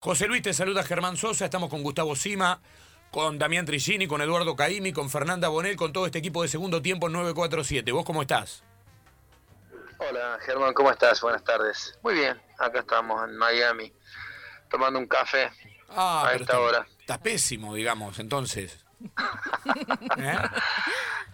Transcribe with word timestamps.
José 0.00 0.28
Luis 0.28 0.42
te 0.42 0.52
saluda 0.54 0.84
Germán 0.84 1.16
Sosa, 1.16 1.44
estamos 1.46 1.68
con 1.70 1.82
Gustavo 1.82 2.14
Sima, 2.14 2.60
con 3.10 3.36
Damián 3.36 3.66
Trigini, 3.66 4.06
con 4.06 4.22
Eduardo 4.22 4.54
Caimi, 4.54 4.92
con 4.92 5.10
Fernanda 5.10 5.48
Bonel, 5.48 5.74
con 5.74 5.92
todo 5.92 6.06
este 6.06 6.18
equipo 6.20 6.42
de 6.42 6.48
segundo 6.48 6.80
tiempo 6.80 7.08
947. 7.08 7.90
¿Vos 7.90 8.04
cómo 8.04 8.22
estás? 8.22 8.62
Hola 9.98 10.38
Germán, 10.46 10.72
¿cómo 10.72 10.92
estás? 10.92 11.20
Buenas 11.20 11.42
tardes. 11.42 11.98
Muy 12.04 12.14
bien, 12.14 12.40
acá 12.60 12.78
estamos 12.78 13.28
en 13.28 13.36
Miami, 13.36 13.92
tomando 14.70 15.00
un 15.00 15.06
café 15.08 15.50
Ah, 15.88 16.28
a 16.28 16.34
esta 16.34 16.60
hora. 16.60 16.86
está 17.00 17.18
pésimo, 17.18 17.74
digamos, 17.74 18.20
entonces. 18.20 18.84
¿Eh? 20.18 20.36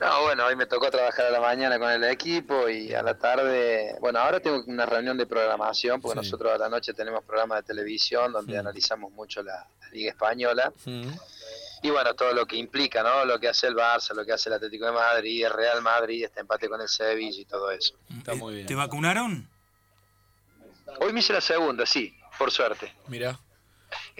No, 0.00 0.22
bueno, 0.22 0.44
hoy 0.46 0.56
me 0.56 0.66
tocó 0.66 0.90
trabajar 0.90 1.26
a 1.26 1.30
la 1.30 1.40
mañana 1.40 1.78
con 1.78 1.88
el 1.88 2.02
equipo 2.04 2.68
y 2.68 2.92
a 2.92 3.00
la 3.02 3.16
tarde, 3.16 3.96
bueno, 4.00 4.18
ahora 4.18 4.40
tengo 4.40 4.62
una 4.66 4.84
reunión 4.84 5.16
de 5.16 5.24
programación 5.24 6.00
porque 6.00 6.18
Sí. 6.18 6.24
nosotros 6.26 6.52
a 6.52 6.58
la 6.58 6.68
noche 6.68 6.92
tenemos 6.92 7.22
programas 7.24 7.58
de 7.58 7.62
televisión 7.62 8.32
donde 8.32 8.58
analizamos 8.58 9.12
mucho 9.12 9.40
la, 9.44 9.54
la 9.80 9.88
Liga 9.92 10.10
Española 10.10 10.72
y 11.80 11.90
bueno, 11.90 12.12
todo 12.14 12.32
lo 12.32 12.44
que 12.44 12.56
implica, 12.56 13.04
¿no? 13.04 13.24
Lo 13.24 13.38
que 13.38 13.48
hace 13.48 13.68
el 13.68 13.76
Barça, 13.76 14.14
lo 14.14 14.24
que 14.26 14.32
hace 14.32 14.48
el 14.48 14.54
Atlético 14.56 14.86
de 14.86 14.92
Madrid, 14.92 15.46
el 15.46 15.52
Real 15.52 15.80
Madrid, 15.80 16.24
este 16.24 16.40
empate 16.40 16.68
con 16.68 16.80
el 16.80 16.88
Sevilla 16.88 17.40
y 17.40 17.44
todo 17.44 17.70
eso. 17.70 17.94
Está 18.18 18.34
muy 18.34 18.54
bien. 18.56 18.66
¿Te 18.66 18.74
vacunaron? 18.74 19.48
Hoy 21.00 21.12
me 21.12 21.20
hice 21.20 21.32
la 21.32 21.40
segunda, 21.40 21.86
sí, 21.86 22.12
por 22.36 22.50
suerte. 22.50 22.92
Mirá, 23.06 23.38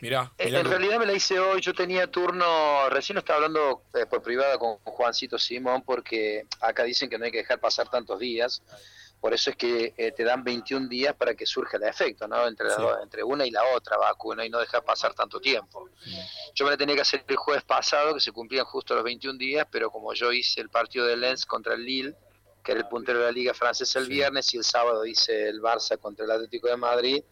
mirá. 0.01 0.33
Eh, 0.39 0.47
mirá 0.47 0.61
En 0.61 0.67
realidad 0.67 0.99
me 0.99 1.07
la 1.07 1.13
hice 1.13 1.39
hoy, 1.39 1.61
yo 1.61 1.73
tenía 1.75 2.07
turno, 2.11 2.89
recién 2.91 3.19
estaba 3.19 3.37
hablando 3.37 3.83
eh, 3.95 4.07
por 4.07 4.23
privada 4.23 4.59
con 4.59 4.77
Juancito 4.79 5.39
Simón, 5.39 5.83
porque 5.83 6.47
acá 6.61 6.83
dicen 6.85 7.09
que 7.09 7.19
no 7.19 7.25
hay 7.25 7.31
que 7.31 7.39
dejar 7.39 7.61
pasar 7.61 7.89
tantos 7.89 8.19
días, 8.19 8.63
por 9.21 9.33
eso 9.33 9.49
es 9.51 9.57
que 9.57 9.95
eh, 9.97 10.13
te 10.13 10.23
dan 10.23 10.45
21 10.45 10.87
días 10.89 11.15
para 11.15 11.35
que 11.35 11.47
surja 11.47 11.79
el 11.79 11.85
efecto, 11.85 12.29
¿no? 12.29 12.47
Entre, 12.47 12.69
Sí. 12.69 12.83
entre 13.03 13.23
una 13.23 13.47
y 13.47 13.51
la 13.51 13.65
otra 13.75 13.97
vacuna 13.97 14.45
y 14.45 14.51
no 14.51 14.59
dejar 14.59 14.85
pasar 14.85 15.15
tanto 15.15 15.41
tiempo. 15.41 15.89
Yo 16.55 16.67
me 16.67 16.73
la 16.73 16.77
tenía 16.77 16.95
que 16.95 17.01
hacer 17.01 17.25
el 17.27 17.37
jueves 17.37 17.65
pasado, 17.65 18.13
que 18.13 18.21
se 18.21 18.33
cumplían 18.33 18.67
justo 18.67 18.95
los 18.95 19.03
21 19.03 19.39
días, 19.39 19.67
pero 19.71 19.91
como 19.91 20.13
yo 20.13 20.31
hice 20.31 20.61
el 20.61 20.69
partido 20.69 21.07
de 21.07 21.17
Lens 21.17 21.47
contra 21.47 21.73
el 21.73 21.85
Lille, 21.87 22.15
que 22.63 22.73
era 22.73 22.81
el 22.83 22.89
puntero 22.89 23.19
de 23.21 23.25
la 23.27 23.33
Liga 23.33 23.55
Francesa 23.55 23.99
el 23.99 24.07
Sí. 24.07 24.11
viernes, 24.13 24.53
y 24.53 24.59
el 24.59 24.65
sábado 24.65 25.07
hice 25.07 25.49
el 25.49 25.61
Barça 25.63 25.99
contra 25.99 26.27
el 26.27 26.31
Atlético 26.31 26.69
de 26.69 26.77
Madrid, 26.77 27.25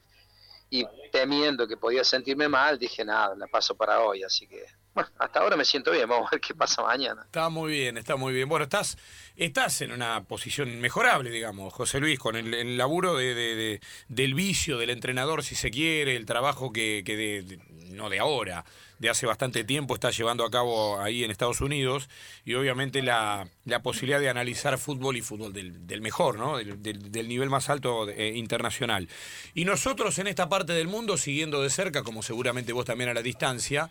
y 0.75 0.87
temiendo 1.13 1.69
que 1.69 1.77
podía 1.77 2.03
sentirme 2.03 2.49
mal, 2.49 2.79
dije 2.79 3.05
nada, 3.05 3.35
la 3.37 3.47
paso 3.47 3.77
para 3.77 4.01
hoy, 4.01 4.23
así 4.23 4.47
que 4.47 4.65
bueno, 4.95 5.11
hasta 5.19 5.41
ahora 5.41 5.57
me 5.57 5.65
siento 5.67 5.91
bien, 5.91 6.09
vamos 6.09 6.29
a 6.29 6.31
ver 6.37 6.41
qué 6.41 6.55
pasa 6.55 6.83
mañana. 6.83 7.23
Está 7.25 7.49
muy 7.51 7.73
bien, 7.73 7.97
está 7.99 8.17
muy 8.17 8.33
bien. 8.35 8.47
Bueno, 8.49 8.65
estás, 8.65 8.97
estás 9.37 9.81
en 9.83 9.93
una 9.93 10.25
posición 10.25 10.81
mejorable, 10.81 11.31
digamos, 11.31 11.73
José 11.73 11.99
Luis, 12.01 12.19
con 12.19 12.37
el, 12.37 12.53
el 12.55 12.77
laburo 12.79 13.15
de, 13.17 13.35
de- 13.35 13.55
de- 13.55 13.81
del 14.09 14.35
vicio 14.35 14.77
del 14.79 14.91
entrenador, 14.91 15.43
si 15.45 15.55
se 15.55 15.71
quiere, 15.71 16.17
el 16.17 16.27
trabajo 16.27 16.73
que, 16.73 17.03
que 17.07 17.17
de- 17.17 17.59
no 17.93 18.11
de 18.11 18.19
ahora, 18.19 18.65
de 18.99 19.09
hace 19.09 19.27
bastante 19.27 19.65
tiempo 19.65 19.95
está 19.95 20.11
llevando 20.11 20.45
a 20.45 20.51
cabo 20.51 21.01
ahí 21.01 21.25
en 21.25 21.31
Estados 21.31 21.61
Unidos, 21.61 22.09
y 22.45 22.55
obviamente 22.55 23.03
la, 23.03 23.49
la 23.65 23.83
posibilidad 23.83 24.21
de 24.21 24.29
analizar 24.29 24.79
fútbol 24.79 25.17
y 25.17 25.23
fútbol 25.23 25.53
del, 25.53 25.87
del 25.87 26.01
mejor, 26.01 26.39
¿no? 26.39 26.59
Del, 26.59 27.29
nivel 27.29 27.51
más 27.51 27.69
alto 27.69 28.09
eh, 28.09 28.33
internacional. 28.37 29.09
Y 29.55 29.65
nosotros 29.65 30.19
en 30.19 30.27
esta 30.27 30.49
parte 30.49 30.73
del 30.73 30.89
mundo, 30.89 31.17
siguiendo 31.17 31.63
de 31.63 31.71
cerca, 31.71 32.03
como 32.03 32.23
seguramente 32.23 32.73
vos 32.73 32.85
también 32.85 33.11
a 33.11 33.15
la 33.15 33.23
distancia, 33.23 33.91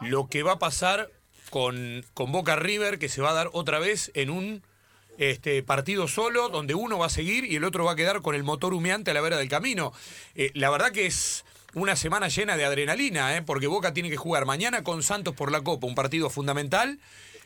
lo 0.00 0.28
que 0.28 0.42
va 0.42 0.52
a 0.52 0.58
pasar 0.58 1.10
con, 1.50 2.04
con 2.14 2.32
Boca 2.32 2.56
River, 2.56 2.98
que 2.98 3.08
se 3.08 3.22
va 3.22 3.30
a 3.30 3.34
dar 3.34 3.50
otra 3.52 3.78
vez 3.78 4.10
en 4.14 4.30
un 4.30 4.62
este, 5.18 5.62
partido 5.62 6.08
solo, 6.08 6.48
donde 6.48 6.74
uno 6.74 6.98
va 6.98 7.06
a 7.06 7.10
seguir 7.10 7.44
y 7.44 7.56
el 7.56 7.64
otro 7.64 7.84
va 7.84 7.92
a 7.92 7.96
quedar 7.96 8.22
con 8.22 8.34
el 8.34 8.44
motor 8.44 8.74
humeante 8.74 9.10
a 9.10 9.14
la 9.14 9.20
vera 9.20 9.36
del 9.36 9.48
camino. 9.48 9.92
Eh, 10.34 10.50
la 10.54 10.70
verdad 10.70 10.92
que 10.92 11.06
es 11.06 11.44
una 11.74 11.96
semana 11.96 12.28
llena 12.28 12.56
de 12.56 12.64
adrenalina, 12.64 13.36
¿eh? 13.36 13.42
porque 13.42 13.66
Boca 13.66 13.92
tiene 13.92 14.10
que 14.10 14.16
jugar 14.16 14.44
mañana 14.46 14.82
con 14.84 15.02
Santos 15.02 15.34
por 15.34 15.50
la 15.52 15.62
Copa, 15.62 15.86
un 15.86 15.94
partido 15.94 16.30
fundamental. 16.30 16.98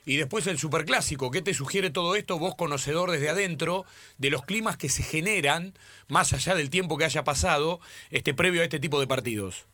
Y 0.05 0.17
después 0.17 0.47
el 0.47 0.59
superclásico. 0.59 1.31
¿Qué 1.31 1.43
te 1.43 1.53
sugiere 1.53 1.91
todo 1.91 2.17
esto, 2.17 2.39
vos 2.39 2.55
conocedor 2.55 3.11
desde 3.11 3.29
adentro, 3.29 3.85
de 4.17 4.31
los 4.31 4.43
climas 4.43 4.79
que 4.79 4.89
se 4.89 5.03
generan, 5.03 5.75
más 6.07 6.33
allá 6.33 6.55
del 6.55 6.71
tiempo 6.71 6.97
que 6.97 7.05
haya 7.05 7.25
pasado, 7.25 7.79
este, 8.11 8.33
previo 8.33 8.63
a 8.63 8.65
este 8.65 8.81
tipo 8.81 9.01
de 9.01 9.07
partidos? 9.07 9.67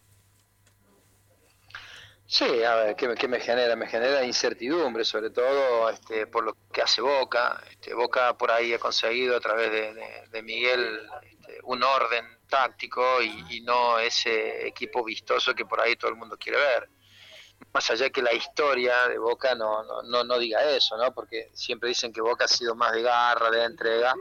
Sí, 2.26 2.64
a 2.64 2.74
ver, 2.74 2.96
¿qué, 2.96 3.06
me- 3.06 3.14
qué 3.14 3.28
me 3.28 3.38
genera? 3.38 3.76
Me 3.76 3.86
genera 3.86 4.24
incertidumbre, 4.24 5.04
sobre 5.04 5.30
todo 5.30 5.88
este, 5.90 6.26
por 6.26 6.42
lo 6.42 6.56
que 6.72 6.82
hace 6.82 7.00
Boca. 7.00 7.62
Este, 7.70 7.94
Boca 7.94 8.36
por 8.36 8.50
ahí 8.50 8.72
ha 8.72 8.78
conseguido 8.78 9.36
a 9.36 9.40
través 9.40 9.70
de, 9.70 9.94
de- 9.94 10.28
de 10.32 10.42
Miguel 10.42 11.00
este, 11.30 11.58
un 11.62 11.82
orden 11.82 12.24
táctico 12.48 13.22
y, 13.22 13.56
y 13.56 13.60
no 13.62 13.98
ese 13.98 14.66
equipo 14.66 15.04
vistoso 15.04 15.54
que 15.54 15.64
por 15.64 15.80
ahí 15.80 15.96
todo 15.96 16.10
el 16.10 16.16
mundo 16.16 16.36
quiere 16.38 16.58
ver. 16.58 16.88
Más 17.72 17.90
allá 17.90 18.10
que 18.10 18.22
la 18.22 18.32
historia 18.32 19.08
de 19.08 19.18
Boca 19.18 19.54
no, 19.54 19.82
no, 20.02 20.24
no, 20.24 20.38
diga 20.38 20.62
eso, 20.70 20.96
¿no? 20.96 21.12
Porque 21.12 21.50
siempre 21.54 21.88
dicen 21.88 22.12
que 22.12 22.20
Boca 22.20 22.44
ha 22.44 22.48
sido 22.48 22.74
más 22.74 22.92
de 22.92 23.02
garra, 23.02 23.50
de 23.50 23.64
entrega, 23.64 24.14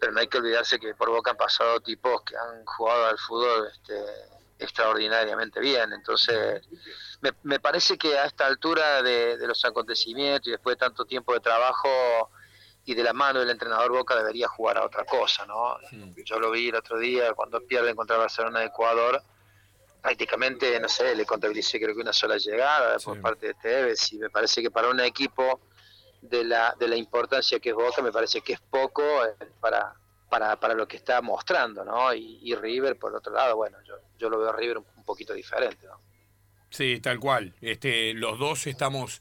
pero 0.00 0.12
no 0.12 0.20
hay 0.20 0.26
que 0.26 0.38
olvidarse 0.38 0.78
que 0.78 0.94
por 0.94 1.10
Boca 1.10 1.30
han 1.30 1.36
pasado 1.36 1.80
tipos 1.80 2.22
que 2.22 2.36
han 2.36 2.64
jugado 2.64 3.06
al 3.06 3.18
fútbol 3.18 3.70
este, 3.72 3.94
extraordinariamente 4.58 5.60
bien. 5.60 5.92
Entonces, 5.92 6.62
me, 7.20 7.32
me 7.44 7.60
parece 7.60 7.96
que 7.96 8.18
a 8.18 8.24
esta 8.24 8.46
altura 8.46 9.02
de, 9.02 9.36
de 9.38 9.46
los 9.46 9.64
acontecimientos 9.64 10.48
y 10.48 10.52
después 10.52 10.76
de 10.76 10.80
tanto 10.80 11.04
tiempo 11.04 11.32
de 11.34 11.40
trabajo 11.40 12.30
y 12.84 12.94
de 12.94 13.02
la 13.02 13.12
mano 13.12 13.40
del 13.40 13.50
entrenador 13.50 13.92
Boca 13.92 14.16
debería 14.16 14.48
jugar 14.48 14.78
a 14.78 14.84
otra 14.84 15.04
cosa, 15.04 15.46
¿no? 15.46 15.76
Yo 16.24 16.40
lo 16.40 16.50
vi 16.50 16.68
el 16.68 16.74
otro 16.74 16.98
día 16.98 17.32
cuando 17.34 17.60
pierden 17.60 17.94
contra 17.94 18.16
Barcelona 18.16 18.60
de 18.60 18.66
Ecuador, 18.66 19.22
prácticamente, 20.00 20.78
no 20.80 20.88
sé, 20.88 21.14
le 21.14 21.24
contabilicé 21.24 21.78
creo 21.80 21.94
que 21.94 22.00
una 22.00 22.12
sola 22.12 22.36
llegada 22.36 22.98
por 22.98 23.16
Sí. 23.16 23.22
parte 23.22 23.46
de 23.48 23.54
Tevez 23.54 24.12
y 24.12 24.18
me 24.18 24.30
parece 24.30 24.62
que 24.62 24.70
para 24.70 24.88
un 24.88 25.00
equipo 25.00 25.60
de 26.20 26.44
la, 26.44 26.74
de 26.78 26.88
la 26.88 26.96
importancia 26.96 27.60
que 27.60 27.70
es 27.70 27.74
Boca 27.74 28.02
me 28.02 28.12
parece 28.12 28.40
que 28.40 28.54
es 28.54 28.60
poco 28.60 29.02
eh, 29.24 29.34
para, 29.60 29.94
para, 30.28 30.56
para 30.58 30.74
lo 30.74 30.86
que 30.88 30.96
está 30.96 31.20
mostrando, 31.22 31.84
¿no? 31.84 32.12
Y, 32.14 32.40
y 32.42 32.54
River, 32.56 32.98
por 32.98 33.14
otro 33.14 33.32
lado, 33.32 33.56
bueno, 33.56 33.78
yo, 33.86 33.94
yo 34.18 34.28
lo 34.28 34.38
veo 34.38 34.48
a 34.50 34.56
River 34.56 34.78
un, 34.78 34.86
un 34.96 35.04
poquito 35.04 35.32
diferente, 35.34 35.86
¿no? 35.86 36.00
Sí, 36.70 37.00
tal 37.00 37.20
cual. 37.20 37.54
Este, 37.60 38.14
los 38.14 38.38
dos 38.38 38.66
estamos, 38.66 39.20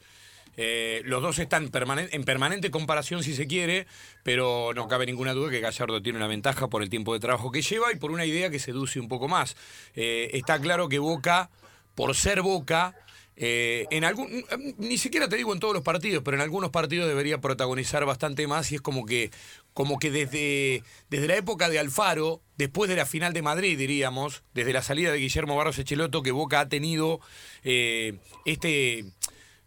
eh, 0.57 1.01
los 1.05 1.21
dos 1.21 1.39
están 1.39 1.71
en 1.73 2.23
permanente 2.23 2.71
comparación 2.71 3.23
si 3.23 3.33
se 3.33 3.47
quiere, 3.47 3.87
pero 4.23 4.73
no 4.73 4.87
cabe 4.87 5.05
ninguna 5.05 5.33
duda 5.33 5.49
que 5.49 5.59
Gallardo 5.59 6.01
tiene 6.01 6.17
una 6.17 6.27
ventaja 6.27 6.67
por 6.67 6.83
el 6.83 6.89
tiempo 6.89 7.13
de 7.13 7.19
trabajo 7.19 7.51
que 7.51 7.61
lleva 7.61 7.91
y 7.91 7.95
por 7.95 8.11
una 8.11 8.25
idea 8.25 8.49
que 8.49 8.59
seduce 8.59 8.99
un 8.99 9.07
poco 9.07 9.27
más. 9.27 9.55
Eh, 9.95 10.29
está 10.33 10.59
claro 10.59 10.89
que 10.89 10.99
Boca, 10.99 11.49
por 11.95 12.15
ser 12.15 12.41
Boca, 12.41 12.95
eh, 13.37 13.87
en 13.91 14.03
algún, 14.03 14.43
ni 14.77 14.97
siquiera 14.97 15.29
te 15.29 15.37
digo 15.37 15.53
en 15.53 15.59
todos 15.59 15.73
los 15.73 15.83
partidos, 15.83 16.21
pero 16.23 16.35
en 16.35 16.41
algunos 16.41 16.69
partidos 16.69 17.07
debería 17.07 17.39
protagonizar 17.39 18.05
bastante 18.05 18.45
más 18.45 18.71
y 18.71 18.75
es 18.75 18.81
como 18.81 19.05
que, 19.05 19.31
como 19.73 19.99
que 19.99 20.11
desde, 20.11 20.83
desde 21.09 21.27
la 21.27 21.37
época 21.37 21.69
de 21.69 21.79
Alfaro, 21.79 22.41
después 22.57 22.89
de 22.89 22.97
la 22.97 23.05
final 23.05 23.31
de 23.31 23.41
Madrid, 23.41 23.77
diríamos, 23.77 24.43
desde 24.53 24.73
la 24.73 24.83
salida 24.83 25.13
de 25.13 25.19
Guillermo 25.19 25.55
Barros 25.55 25.79
Echeloto, 25.79 26.21
que 26.21 26.31
Boca 26.31 26.59
ha 26.59 26.69
tenido 26.69 27.21
este, 27.63 29.05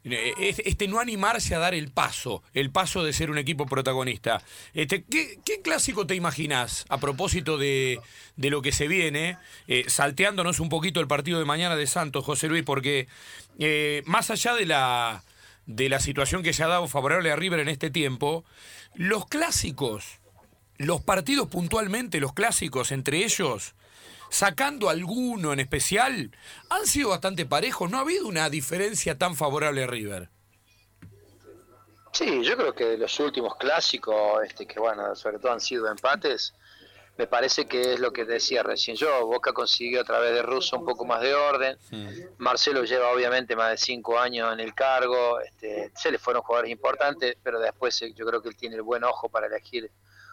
este 0.04 0.68
este 0.68 0.88
no 0.88 1.00
animarse 1.00 1.54
a 1.54 1.58
dar 1.58 1.74
el 1.74 1.90
paso, 1.90 2.42
el 2.52 2.70
paso 2.70 3.02
de 3.02 3.12
ser 3.12 3.30
un 3.30 3.38
equipo 3.38 3.66
protagonista. 3.66 4.42
Este, 4.74 5.04
¿qué, 5.04 5.38
qué 5.44 5.62
clásico 5.62 6.06
te 6.06 6.14
imaginás 6.14 6.84
a 6.88 6.98
propósito 6.98 7.56
de, 7.56 8.00
de 8.36 8.50
lo 8.50 8.60
que 8.60 8.72
se 8.72 8.86
viene, 8.86 9.38
eh, 9.66 9.84
salteándonos 9.88 10.60
un 10.60 10.68
poquito 10.68 11.00
el 11.00 11.06
partido 11.06 11.38
de 11.38 11.44
mañana 11.44 11.76
de 11.76 11.86
Santos, 11.86 12.24
José 12.24 12.48
Luis? 12.48 12.64
Porque 12.64 13.08
eh, 13.58 14.02
más 14.06 14.30
allá 14.30 14.54
de 14.54 14.66
la, 14.66 15.22
de 15.66 15.88
la 15.88 16.00
situación 16.00 16.42
que 16.42 16.52
se 16.52 16.62
ha 16.64 16.68
dado 16.68 16.86
favorable 16.88 17.30
a 17.30 17.36
River 17.36 17.60
en 17.60 17.68
este 17.68 17.90
tiempo, 17.90 18.44
los 18.94 19.26
clásicos, 19.26 20.20
los 20.76 21.00
partidos 21.00 21.48
puntualmente, 21.48 22.20
los 22.20 22.34
clásicos 22.34 22.92
entre 22.92 23.24
ellos, 23.24 23.74
sacando 24.28 24.88
alguno 24.88 25.52
en 25.52 25.60
especial, 25.60 26.30
han 26.70 26.86
sido 26.86 27.10
bastante 27.10 27.46
parejos. 27.46 27.90
No 27.90 27.98
ha 27.98 28.00
habido 28.00 28.26
una 28.26 28.48
diferencia 28.50 29.16
tan 29.18 29.36
favorable 29.36 29.84
a 29.84 29.86
River. 29.86 30.30
Sí, 32.12 32.44
yo 32.44 32.56
creo 32.56 32.72
que 32.72 32.84
de 32.84 32.98
los 32.98 33.18
últimos 33.18 33.56
clásicos, 33.56 34.44
este, 34.46 34.66
que 34.66 34.78
bueno, 34.78 35.16
sobre 35.16 35.38
todo 35.40 35.52
han 35.52 35.60
sido 35.60 35.90
empates, 35.90 36.54
me 37.16 37.28
parece 37.28 37.66
que 37.66 37.94
es 37.94 38.00
lo 38.00 38.12
que 38.12 38.24
decía 38.24 38.62
recién 38.62 38.96
yo. 38.96 39.26
Boca 39.26 39.52
consiguió 39.52 40.00
a 40.00 40.04
través 40.04 40.32
de 40.32 40.42
Russo 40.42 40.76
un 40.76 40.84
poco 40.84 41.04
más 41.04 41.20
de 41.20 41.34
orden. 41.34 41.78
Marcelo 42.38 42.82
lleva 42.84 43.12
obviamente 43.12 43.54
más 43.54 43.70
de 43.70 43.76
cinco 43.78 44.18
años 44.18 44.52
en 44.52 44.58
el 44.58 44.74
cargo. 44.74 45.40
Este, 45.40 45.92
se 45.94 46.10
le 46.10 46.18
fueron 46.18 46.42
jugadores 46.42 46.72
importantes, 46.72 47.36
pero 47.42 47.60
después 47.60 48.00
eh, 48.02 48.12
yo 48.14 48.26
creo 48.26 48.42
que 48.42 48.48
él 48.48 48.56
tiene 48.56 48.74
el 48.76 48.82
buen 48.82 49.04
ojo 49.04 49.28
para 49.28 49.46
elegir 49.46 49.90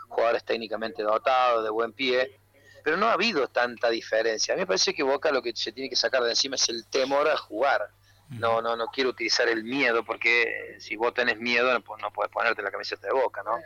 jugadores 0.08 0.44
técnicamente 0.44 1.04
dotados, 1.04 1.64
de 1.64 1.70
buen 1.70 1.94
pie. 1.94 2.40
Pero 2.84 2.98
no 2.98 3.08
ha 3.08 3.14
habido 3.14 3.48
tanta 3.50 3.90
diferencia. 3.90 4.54
A 4.54 4.58
mí 4.58 4.62
me 4.62 4.68
parece 4.68 4.94
que 4.94 5.04
Boca 5.04 5.32
lo 5.32 5.42
que 5.42 5.54
se 5.56 5.72
tiene 5.72 5.90
que 5.90 5.96
sacar 5.96 6.24
de 6.24 6.30
encima 6.30 6.56
es 6.56 6.70
el 6.70 6.88
temor 6.88 7.30
a 7.30 7.38
jugar. 7.38 7.90
No, 8.30 8.62
no, 8.62 8.78
no 8.78 8.88
quiero 8.88 9.10
utilizar 9.10 9.50
el 9.50 9.66
miedo 9.66 10.06
porque 10.06 10.78
si 10.80 10.96
vos 10.96 11.14
tenés 11.14 11.38
miedo 11.38 11.68
no, 11.74 11.98
no 11.98 12.14
puedes 12.14 12.32
ponerte 12.32 12.62
la 12.62 12.72
camiseta 12.72 13.08
de 13.08 13.14
Boca, 13.14 13.44
¿no? 13.44 13.58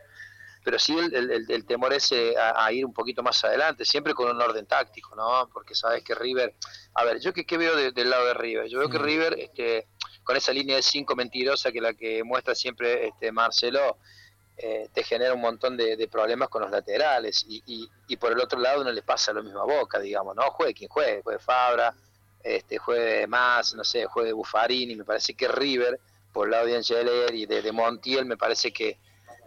pero 0.65 0.79
sí 0.79 0.97
el, 0.97 1.65
temor 1.67 1.94
es 1.94 2.12
a, 2.12 2.71
ir 2.73 2.88
un 2.88 2.91
poquito 2.91 3.21
más 3.21 3.45
adelante, 3.45 3.85
siempre 3.85 4.15
con 4.15 4.35
un 4.35 4.41
orden 4.41 4.65
táctico, 4.65 5.15
¿no? 5.15 5.47
Porque 5.53 5.75
sabes 5.75 6.03
que 6.03 6.15
River, 6.15 6.56
a 6.95 7.03
ver, 7.03 7.19
yo 7.19 7.33
qué, 7.33 7.57
veo 7.57 7.75
del 7.91 8.09
lado 8.09 8.25
de 8.25 8.33
River, 8.33 8.67
yo 8.67 8.79
veo 8.79 8.89
que 8.89 8.97
River, 8.97 9.35
este, 9.38 9.88
con 10.23 10.35
esa 10.35 10.51
línea 10.51 10.75
de 10.75 10.81
cinco 10.81 11.15
mentirosa 11.15 11.71
que 11.71 11.81
la 11.81 11.94
que 11.94 12.23
muestra 12.23 12.56
siempre 12.56 13.09
este 13.09 13.31
Marcelo, 13.31 14.00
eh, 14.57 14.90
te 14.94 15.04
genera 15.04 15.34
un 15.34 15.42
montón 15.42 15.75
de, 15.75 16.07
problemas 16.07 16.50
con 16.50 16.62
los 16.62 16.72
laterales 16.72 17.46
y, 17.48 17.90
y, 18.07 18.18
por 18.18 18.31
el 18.31 18.40
otro 18.40 18.60
lado 18.60 18.84
no 18.84 18.92
le 18.92 19.02
pasa 19.02 19.34
lo 19.34 19.44
mismo 19.44 19.60
a 19.60 19.66
Boca, 19.66 20.00
digamos, 20.00 20.36
¿no? 20.36 20.44
Juegue 20.52 20.74
quien 20.74 20.90
juegue, 20.90 21.22
juegue 21.22 21.40
Fabra, 21.40 21.94
este, 22.42 22.78
juegue 22.78 23.28
más, 23.28 23.74
no 23.74 23.84
sé, 23.84 24.06
juegue 24.06 24.31
Buffarini, 24.31 24.96
me 24.96 25.04
parece 25.04 25.34
que 25.34 25.48
River, 25.48 26.00
por 26.31 26.48
el 26.48 26.52
lado 26.52 26.68
de 26.68 26.78
Angeler 26.78 27.34
y 27.34 27.46
de, 27.46 27.72
Montiel, 27.72 28.25
me 28.25 28.38
parece 28.38 28.72
que 28.72 28.98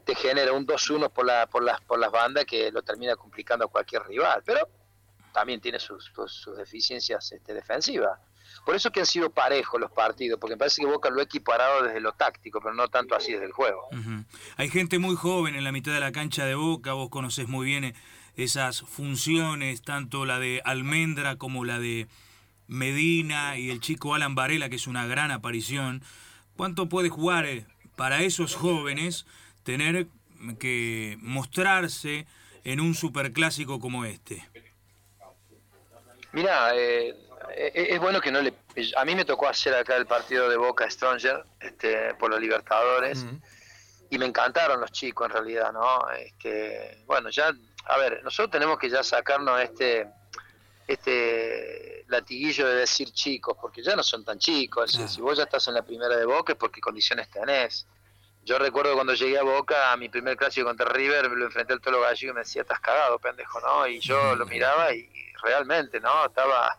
te 0.05 0.15
genera 0.15 0.53
un 0.53 0.67
2-1 0.67 1.11
por, 1.11 1.27
por, 1.49 1.63
las, 1.63 1.81
por 1.83 1.99
las 1.99 2.11
bandas 2.11 2.45
que 2.45 2.71
lo 2.71 2.83
termina 2.83 3.17
complicando 3.17 3.65
a 3.65 3.69
cualquier 3.69 4.03
rival, 4.03 4.43
pero 4.45 4.69
también 5.33 5.61
tiene 5.61 5.79
sus, 5.79 6.11
sus, 6.27 6.57
deficiencias 6.57 7.31
este, 7.33 7.55
defensivas. 7.55 8.19
Por 8.65 8.75
eso 8.75 8.91
que 8.91 9.01
han 9.01 9.07
sido 9.07 9.31
parejos 9.31 9.81
los 9.81 9.91
partidos, 9.91 10.39
porque 10.39 10.55
me 10.55 10.59
parece 10.59 10.83
que 10.83 10.87
Boca 10.87 11.11
lo 11.11 11.21
ha 11.21 11.25
equiparado 11.25 11.83
desde 11.85 12.01
lo 12.01 12.13
táctico, 12.13 12.61
pero 12.61 12.75
no 12.75 12.89
tanto 12.89 13.15
así 13.15 13.33
desde 13.33 13.47
el 13.47 13.53
juego. 13.53 13.89
Hay 14.57 14.69
gente 14.69 14.99
muy 14.99 15.17
joven 15.17 15.55
en 15.55 15.65
la 15.65 15.73
mitad 15.73 15.93
de 15.93 16.01
la 16.01 16.13
cancha 16.13 16.45
de 16.45 16.55
Boca, 16.55 16.93
vos 16.93 17.09
conocés 17.09 17.49
muy 17.49 17.67
bien 17.67 17.95
esas 18.37 18.83
funciones, 18.83 19.83
tanto 19.83 20.25
la 20.25 20.39
de 20.39 20.63
Almendra 20.65 21.37
como 21.37 21.65
la 21.65 21.79
de 21.79 22.07
Medina 22.69 23.57
y 23.57 23.71
el 23.71 23.81
chico 23.81 24.15
Alan 24.15 24.35
Varela, 24.35 24.69
que 24.69 24.77
es 24.77 24.87
una 24.87 25.07
gran 25.07 25.31
aparición. 25.31 26.03
¿Cuánto 26.57 26.89
puede 26.89 27.09
jugar 27.09 27.47
eh, 27.47 27.67
para 27.97 28.23
esos 28.23 28.55
jóvenes 28.55 29.27
tener 29.65 30.07
que 30.61 31.19
mostrarse 31.21 32.27
en 32.65 32.81
un 32.81 32.95
superclásico 32.95 33.81
como 33.81 34.05
este? 34.05 34.47
Mira, 36.33 36.75
eh, 36.77 37.09
eh, 37.09 37.28
es 37.55 37.99
bueno 38.01 38.21
que 38.21 38.31
no 38.31 38.41
le... 38.41 38.55
A 38.97 39.05
mí 39.05 39.15
me 39.15 39.25
tocó 39.25 39.49
hacer 39.49 39.75
acá 39.75 39.97
el 39.97 40.07
partido 40.07 40.49
de 40.49 40.57
Boca 40.57 40.91
Stronger 40.91 41.45
este, 41.61 42.15
por 42.15 42.31
los 42.31 42.41
Libertadores 42.41 43.25
y 44.11 44.19
me 44.19 44.27
encantaron 44.27 44.81
los 44.81 44.93
chicos 44.93 45.27
en 45.27 45.33
realidad, 45.33 45.73
¿no? 45.73 46.11
Este, 46.13 47.03
bueno, 47.07 47.31
ya, 47.31 47.53
a 47.85 47.99
ver, 47.99 48.23
nosotros 48.23 48.51
tenemos 48.51 48.79
que 48.79 48.89
ya 48.89 49.03
sacarnos 49.03 49.61
este 49.61 50.09
este 50.89 52.07
latiguillo 52.09 52.67
de 52.67 52.77
decir 52.77 53.13
chicos, 53.13 53.57
porque 53.61 53.83
ya 53.83 53.95
no 53.95 54.03
son 54.03 54.25
tan 54.25 54.39
chicos. 54.39 54.91
Si 54.93 55.21
vos 55.21 55.37
ya 55.37 55.45
estás 55.45 55.69
en 55.69 55.75
la 55.75 55.83
primera 55.83 56.17
de 56.17 56.25
Boca 56.25 56.55
es 56.55 56.59
porque 56.59 56.81
condiciones 56.81 57.31
tenés. 57.31 57.87
Yo 58.43 58.59
recuerdo 58.59 58.95
cuando 58.95 59.13
llegué 59.13 59.39
a 59.39 59.43
Boca, 59.43 59.93
a 59.93 59.97
mi 59.99 60.09
primer 60.09 60.39
clásico 60.39 60.67
contra 60.67 60.87
River, 60.87 61.31
lo 61.31 61.45
enfrenté 61.45 61.75
al 61.75 61.83
Tolo 61.83 62.01
Gallego 62.01 62.33
y 62.33 62.35
me 62.35 62.41
decía, 62.41 62.63
estás 62.63 62.81
cagado, 62.81 63.19
pendejo, 63.19 63.61
¿no? 63.61 63.87
Y 63.87 64.01
yo 64.01 64.35
lo 64.37 64.47
miraba 64.47 64.95
y 64.95 65.07
realmente, 65.43 66.01
¿no? 66.01 66.25
Estaba 66.25 66.75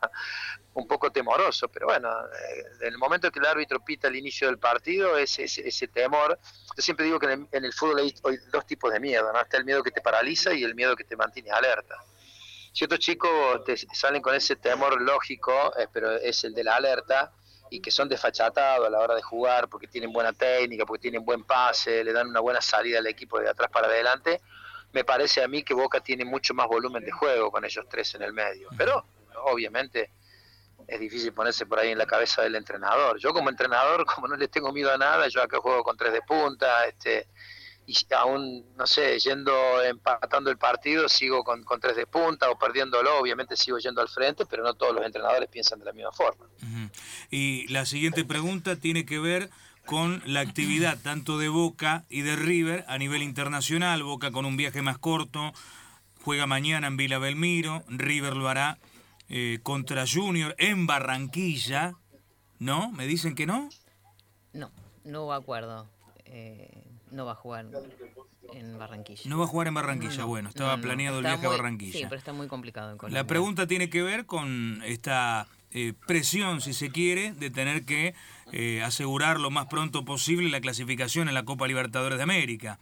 un 0.74 0.88
poco 0.88 1.12
temoroso, 1.12 1.68
pero 1.68 1.88
bueno, 1.88 2.10
eh, 2.10 2.64
en 2.82 2.88
el 2.88 2.98
momento 2.98 3.32
que 3.32 3.40
el 3.40 3.46
árbitro 3.46 3.84
pita 3.84 4.08
el 4.08 4.16
inicio 4.16 4.48
del 4.48 4.58
partido, 4.58 5.18
ese, 5.18 5.44
ese, 5.44 5.88
temor, 5.88 6.40
yo 6.76 6.82
siempre 6.82 7.06
digo 7.06 7.20
que 7.20 7.32
en 7.32 7.48
el, 7.52 7.74
fútbol 7.74 8.00
hay, 8.00 8.14
dos 8.52 8.66
tipos 8.66 8.92
de 8.94 9.00
miedo, 9.00 9.32
¿no? 9.34 9.42
Está 9.42 9.58
el 9.58 9.66
miedo 9.66 9.84
que 9.84 9.92
te 9.92 10.02
paraliza 10.02 10.54
y 10.54 10.64
el 10.64 10.76
miedo 10.76 10.96
que 10.96 11.04
te 11.04 11.16
mantiene 11.16 11.52
alerta. 11.52 11.96
Si 12.72 12.86
otros 12.86 13.00
chicos 13.00 13.64
te 13.66 13.76
salen 13.78 14.22
con 14.22 14.36
ese 14.36 14.56
temor 14.56 15.02
lógico, 15.02 15.74
eh, 15.78 15.88
pero 15.92 16.12
es 16.12 16.44
el 16.44 16.54
de 16.54 16.64
la 16.64 16.76
alerta, 16.76 17.32
y 17.72 17.82
que 17.82 17.92
son 17.92 18.10
desfachatados 18.10 18.88
a 18.88 18.90
la 18.90 19.00
hora 19.00 19.16
de 19.16 19.22
jugar 19.22 19.68
porque 19.70 19.88
tienen 19.88 20.12
buena 20.12 20.34
técnica, 20.34 20.86
porque 20.86 21.02
tienen 21.02 21.24
buen 21.24 21.44
pase, 21.44 22.04
le 22.04 22.14
dan 22.14 22.28
una 22.28 22.40
buena 22.40 22.62
salida 22.62 23.00
al 23.00 23.08
equipo 23.08 23.40
de 23.40 23.50
atrás 23.50 23.70
para 23.72 23.88
adelante, 23.88 24.42
me 24.92 25.04
parece 25.04 25.44
a 25.44 25.48
mí 25.48 25.64
que 25.64 25.74
Boca 25.74 26.00
tiene 26.00 26.26
mucho 26.26 26.54
más 26.54 26.68
volumen 26.68 27.04
de 27.04 27.12
juego 27.12 27.52
con 27.52 27.64
ellos 27.64 27.86
tres 27.90 28.16
en 28.16 28.24
el 28.24 28.34
medio. 28.34 28.70
Pero 28.76 29.06
obviamente 29.46 30.12
es 30.90 31.00
difícil 31.00 31.34
ponerse 31.34 31.66
por 31.66 31.80
ahí 31.80 31.92
en 31.92 31.98
la 31.98 32.06
cabeza 32.06 32.42
del 32.42 32.56
entrenador. 32.56 33.20
Yo 33.20 33.34
como 33.34 33.50
entrenador, 33.50 34.06
como 34.14 34.28
no 34.28 34.36
le 34.36 34.48
tengo 34.48 34.72
miedo 34.72 34.94
a 34.94 34.98
nada, 34.98 35.28
yo 35.28 35.42
acá 35.42 35.60
juego 35.60 35.84
con 35.84 35.98
tres 35.98 36.14
de 36.14 36.22
punta, 36.22 36.86
este 36.86 37.28
y 37.90 37.96
aún, 38.14 38.64
no 38.78 38.86
sé, 38.86 39.18
yendo 39.18 39.52
empatando 39.82 40.52
el 40.52 40.60
partido, 40.60 41.10
sigo 41.10 41.44
con, 41.44 41.64
con, 41.64 41.80
tres 41.80 41.96
de 41.96 42.06
punta 42.06 42.48
o 42.52 42.60
perdiéndolo, 42.60 43.18
obviamente 43.18 43.58
sigo 43.58 43.80
yendo 43.80 44.00
al 44.00 44.08
frente, 44.08 44.46
pero 44.46 44.62
no 44.62 44.76
todos 44.76 44.94
los 44.94 45.04
entrenadores 45.04 45.50
piensan 45.50 45.80
de 45.80 45.86
la 45.86 45.94
misma 45.94 46.12
forma. 46.12 46.46
Y 47.32 47.68
la 47.70 47.88
siguiente 47.88 48.24
pregunta 48.24 48.76
tiene 48.76 49.08
que 49.08 49.18
ver 49.18 49.50
con 49.88 50.22
la 50.28 50.42
actividad 50.42 51.00
tanto 51.02 51.40
de 51.40 51.50
Boca 51.50 52.04
y 52.10 52.22
de 52.22 52.36
River 52.36 52.86
a 52.88 53.00
nivel 53.00 53.24
internacional, 53.24 54.04
Boca 54.04 54.30
con 54.30 54.46
un 54.46 54.56
viaje 54.56 54.84
más 54.84 55.00
corto, 55.00 55.52
juega 56.22 56.46
mañana 56.46 56.86
en 56.86 56.96
Vila 56.96 57.18
Belmiro, 57.18 57.82
River 57.88 58.36
lo 58.36 58.50
hará 58.50 58.78
eh, 59.30 59.60
contra 59.64 60.06
Junior 60.08 60.56
en 60.58 60.88
Barranquilla, 60.88 61.96
¿no? 62.60 62.92
¿Me 62.92 63.08
dicen 63.08 63.36
que 63.36 63.46
no? 63.46 63.70
No, 64.54 64.72
no 65.04 65.24
hubo 65.24 65.34
acuerdo. 65.34 65.90
Eh, 66.26 66.84
no 67.12 67.26
va 67.26 67.32
a 67.32 67.36
jugar 67.36 67.66
en 68.54 68.78
Barranquilla. 68.78 69.22
No 69.26 69.38
va 69.38 69.46
a 69.46 69.48
jugar 69.48 69.68
en 69.68 69.74
Barranquilla, 69.74 70.26
bueno, 70.26 70.50
estaba 70.50 70.78
planeado 70.78 71.20
el 71.20 71.26
viaje 71.26 71.46
a 71.46 71.50
Barranquilla. 71.50 72.00
Sí, 72.00 72.04
pero 72.04 72.18
está 72.18 72.34
muy 72.34 72.48
complicado 72.48 72.98
en 73.02 73.14
La 73.14 73.26
pregunta 73.26 73.68
tiene 73.68 73.90
que 73.90 74.02
ver 74.02 74.26
con 74.26 74.82
esta 74.86 75.48
eh, 75.72 75.94
presión, 76.08 76.62
si 76.62 76.74
se 76.74 76.90
quiere, 76.90 77.34
de 77.34 77.52
tener 77.52 77.86
que 77.86 78.16
eh, 78.52 78.82
asegurar 78.84 79.40
lo 79.40 79.52
más 79.52 79.68
pronto 79.68 80.04
posible 80.04 80.50
la 80.50 80.62
clasificación 80.62 81.28
en 81.28 81.36
la 81.36 81.46
Copa 81.46 81.68
Libertadores 81.68 82.18
de 82.18 82.24
América. 82.24 82.80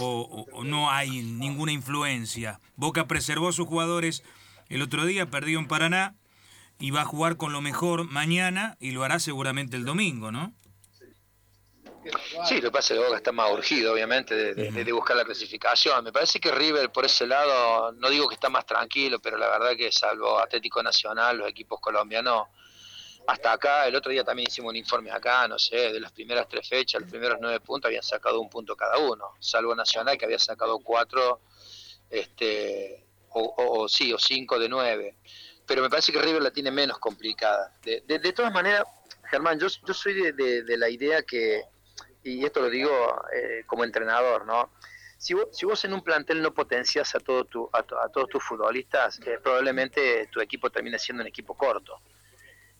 O, 0.00 0.46
no 0.64 0.90
hay 0.90 1.22
ninguna 1.22 1.70
influencia. 1.70 2.60
Boca 2.76 3.06
preservó 3.06 3.48
a 3.48 3.52
sus 3.52 3.68
jugadores 3.68 4.24
el 4.68 4.82
otro 4.82 5.06
día, 5.06 5.26
perdió 5.26 5.58
en 5.58 5.68
Paraná 5.68 6.14
y 6.78 6.90
va 6.90 7.02
a 7.02 7.04
jugar 7.04 7.36
con 7.36 7.52
lo 7.52 7.60
mejor 7.60 8.04
mañana 8.04 8.76
y 8.80 8.90
lo 8.90 9.04
hará 9.04 9.18
seguramente 9.18 9.76
el 9.76 9.84
domingo, 9.84 10.32
¿no? 10.32 10.52
Sí, 12.46 12.56
lo 12.56 12.68
que 12.68 12.70
pasa 12.70 12.92
es 12.92 13.00
que 13.00 13.06
Boca 13.06 13.16
está 13.16 13.32
más 13.32 13.50
urgido, 13.50 13.92
obviamente, 13.92 14.34
de, 14.54 14.92
buscar 14.92 15.16
la 15.16 15.24
clasificación. 15.24 16.04
Me 16.04 16.12
parece 16.12 16.38
que 16.38 16.52
River, 16.52 16.90
por 16.92 17.06
ese 17.06 17.26
lado, 17.26 17.92
no 17.92 18.10
digo 18.10 18.28
que 18.28 18.34
está 18.34 18.50
más 18.50 18.66
tranquilo, 18.66 19.20
pero 19.20 19.38
la 19.38 19.48
verdad 19.48 19.74
que 19.76 19.90
salvo 19.90 20.38
Atlético 20.38 20.82
Nacional, 20.82 21.38
los 21.38 21.48
equipos 21.48 21.80
colombianos, 21.80 22.48
hasta 23.26 23.52
acá, 23.52 23.86
el 23.86 23.96
otro 23.96 24.12
día 24.12 24.22
también 24.22 24.48
hicimos 24.50 24.70
un 24.70 24.76
informe 24.76 25.10
acá, 25.10 25.48
no 25.48 25.58
sé, 25.58 25.92
de 25.92 26.00
las 26.00 26.12
primeras 26.12 26.46
tres 26.46 26.68
fechas, 26.68 27.00
los 27.00 27.10
primeros 27.10 27.38
nueve 27.40 27.58
puntos 27.60 27.88
habían 27.88 28.02
sacado 28.02 28.38
un 28.38 28.50
punto 28.50 28.76
cada 28.76 28.98
uno, 28.98 29.32
salvo 29.38 29.74
Nacional 29.74 30.18
que 30.18 30.26
había 30.26 30.38
sacado 30.38 30.78
cuatro, 30.80 31.40
este, 32.10 33.03
o, 33.34 33.88
sí, 33.88 34.12
o 34.12 34.18
cinco 34.18 34.58
de 34.58 34.68
nueve. 34.68 35.16
Pero 35.66 35.82
me 35.82 35.90
parece 35.90 36.12
que 36.12 36.20
River 36.20 36.42
la 36.42 36.50
tiene 36.50 36.70
menos 36.70 36.98
complicada. 36.98 37.72
De, 37.82 38.02
de, 38.06 38.32
todas 38.32 38.52
maneras, 38.52 38.84
Germán, 39.30 39.58
yo, 39.58 39.66
yo 39.86 39.94
soy 39.94 40.32
de 40.32 40.76
la 40.76 40.88
idea 40.88 41.22
que 41.22 41.62
y 42.24 42.44
esto 42.44 42.60
lo 42.60 42.70
digo 42.70 42.90
eh, 43.32 43.62
como 43.66 43.84
entrenador, 43.84 44.46
¿no? 44.46 44.70
Si 45.18 45.34
vos, 45.34 45.48
si 45.52 45.66
vos 45.66 45.84
en 45.84 45.92
un 45.92 46.02
plantel 46.02 46.42
no 46.42 46.52
potencias 46.52 47.14
a, 47.14 47.20
todo 47.20 47.44
tu, 47.44 47.70
a, 47.72 47.82
todos 47.82 48.28
tus 48.28 48.42
futbolistas, 48.42 49.20
eh, 49.20 49.38
probablemente 49.42 50.26
tu 50.28 50.40
equipo 50.40 50.70
termine 50.70 50.98
siendo 50.98 51.22
un 51.22 51.28
equipo 51.28 51.54
corto. 51.54 52.00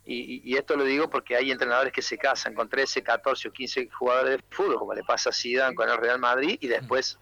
Y, 0.07 0.55
esto 0.55 0.77
lo 0.77 0.85
digo 0.85 1.09
porque 1.09 1.35
hay 1.35 1.51
entrenadores 1.51 1.91
que 1.91 2.03
se 2.03 2.19
casan 2.19 2.53
con 2.53 2.69
13, 2.69 3.03
14 3.03 3.49
o 3.49 3.53
15 3.53 3.89
jugadores 3.89 4.37
de 4.37 4.45
fútbol, 4.51 4.79
como 4.79 4.93
le 4.93 5.03
pasa 5.03 5.31
a 5.31 5.33
Zidane 5.33 5.75
con 5.75 5.89
el 5.89 5.97
Real 5.97 6.19
Madrid, 6.19 6.59
y 6.61 6.69
después 6.69 7.19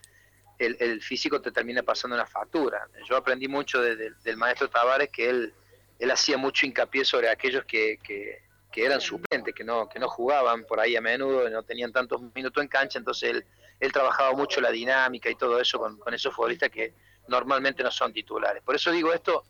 el, 0.66 1.02
físico 1.02 1.40
te 1.40 1.52
termina 1.52 1.83
pasando 1.83 2.16
una 2.16 2.26
factura. 2.26 2.88
Yo 3.09 3.16
aprendí 3.16 3.49
mucho 3.49 3.81
del 3.81 4.37
maestro 4.37 4.69
Tavares 4.69 5.11
que 5.11 5.28
él, 5.28 5.54
él 5.99 6.11
hacía 6.11 6.37
mucho 6.37 6.66
hincapié 6.66 7.04
sobre 7.04 7.28
aquellos 7.28 7.64
que, 7.64 7.99
que 8.02 8.42
que 8.73 8.85
eran 8.85 9.00
suplentes, 9.00 9.54
que 9.54 9.62
no, 9.62 9.88
que 9.88 10.00
no 10.00 10.09
jugaban 10.09 10.64
por 10.64 10.81
ahí 10.81 10.97
a 10.97 11.00
menudo, 11.00 11.49
no 11.50 11.62
tenían 11.62 11.92
tantos 11.92 12.21
minutos 12.35 12.62
en 12.62 12.69
cancha, 12.69 12.99
entonces 12.99 13.31
él, 13.31 13.45
él 13.78 13.92
trabajaba 13.92 14.33
mucho 14.33 14.61
la 14.61 14.71
dinámica 14.71 15.31
y 15.31 15.37
todo 15.37 15.61
eso 15.61 15.78
con, 15.78 16.14
esos 16.14 16.35
futbolistas 16.35 16.71
que 16.71 16.95
normalmente 17.28 17.83
no 17.83 17.90
son 17.90 18.12
titulares. 18.12 18.62
Por 18.62 18.75
eso 18.75 18.90
digo 18.90 19.12
esto, 19.12 19.45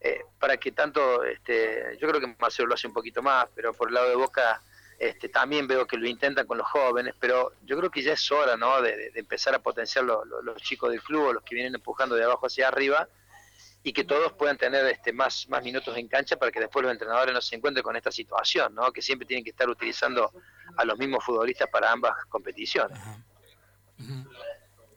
eh, 0.00 0.22
para 0.40 0.56
que 0.56 0.72
tanto, 0.72 1.22
este, 1.22 1.96
yo 2.00 2.08
creo 2.08 2.20
que 2.20 2.34
Marcelo 2.38 2.68
lo 2.68 2.74
hace 2.74 2.86
un 2.86 2.94
poquito 2.94 3.22
más, 3.22 3.46
pero 3.54 3.74
por 3.74 3.88
el 3.88 3.94
lado 3.94 4.08
de 4.08 4.16
Boca 4.16 4.62
este, 4.98 5.28
también 5.28 5.66
veo 5.66 5.86
que 5.86 5.98
lo 5.98 6.06
intentan 6.08 6.46
con 6.46 6.58
los 6.58 6.66
jóvenes, 6.66 7.14
pero 7.20 7.52
yo 7.64 7.76
creo 7.76 7.90
que 7.90 8.02
ya 8.02 8.14
es 8.14 8.32
hora 8.32 8.56
¿no? 8.56 8.80
de, 8.80 9.12
empezar 9.14 9.54
a 9.54 9.58
potenciar 9.58 10.04
los 10.04 10.62
chicos 10.62 10.90
del 10.90 11.02
club, 11.02 11.34
los 11.34 11.42
que 11.42 11.54
vienen 11.54 11.74
empujando 11.74 12.14
de 12.14 12.24
abajo 12.24 12.46
hacia 12.46 12.68
arriba, 12.68 13.08
y 13.82 13.92
que 13.92 14.04
todos 14.04 14.32
puedan 14.32 14.56
tener 14.56 14.84
este, 14.86 15.12
más, 15.12 15.48
más 15.48 15.62
minutos 15.62 15.96
en 15.96 16.08
cancha 16.08 16.36
para 16.36 16.50
que 16.50 16.58
después 16.58 16.82
los 16.82 16.90
entrenadores 16.90 17.32
no 17.32 17.40
se 17.40 17.54
encuentren 17.54 17.84
con 17.84 17.94
esta 17.94 18.10
situación, 18.10 18.74
¿no? 18.74 18.90
que 18.90 19.00
siempre 19.00 19.26
tienen 19.26 19.44
que 19.44 19.50
estar 19.50 19.68
utilizando 19.68 20.32
a 20.76 20.84
los 20.84 20.98
mismos 20.98 21.22
futbolistas 21.24 21.68
para 21.68 21.92
ambas 21.92 22.12
competiciones. 22.28 22.98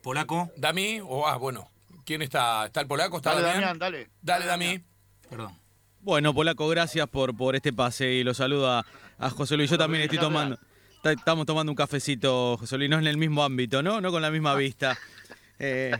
¿Polaco? 0.01 0.50
¿Dami? 0.56 1.01
O, 1.03 1.27
ah, 1.27 1.38
bueno, 1.38 1.70
¿quién 2.06 2.22
está? 2.22 2.65
¿Está 2.65 2.82
el 2.82 2.88
polaco? 2.88 3.18
¿Está 3.18 3.36
dale, 3.36 3.48
Damián, 3.48 3.77
dale. 3.77 4.10
Dale, 4.22 4.46
Dami. 4.46 4.84
Perdón. 5.29 5.60
Bueno, 6.01 6.34
Polaco, 6.34 6.68
gracias 6.70 7.10
por, 7.10 7.36
por 7.36 7.58
este 7.58 7.74
pase 7.74 8.13
y 8.13 8.24
lo 8.24 8.34
saludo 8.34 8.72
a, 8.72 8.86
José 9.32 9.58
Luis. 9.58 9.70
Yo 9.70 9.77
también 9.77 10.03
estoy 10.03 10.18
tomando, 10.18 10.58
estamos 11.03 11.46
tomando 11.46 11.74
un 11.74 11.75
cafecito, 11.75 12.56
José 12.58 12.77
Luis, 12.77 12.89
no 12.89 12.98
en 13.00 13.08
el 13.08 13.18
mismo 13.18 13.44
ámbito, 13.44 13.84
¿no? 13.84 14.00
No 14.00 14.10
con 14.10 14.22
la 14.22 14.32
misma 14.32 14.56
vista. 14.56 14.98
Eh, 15.62 15.91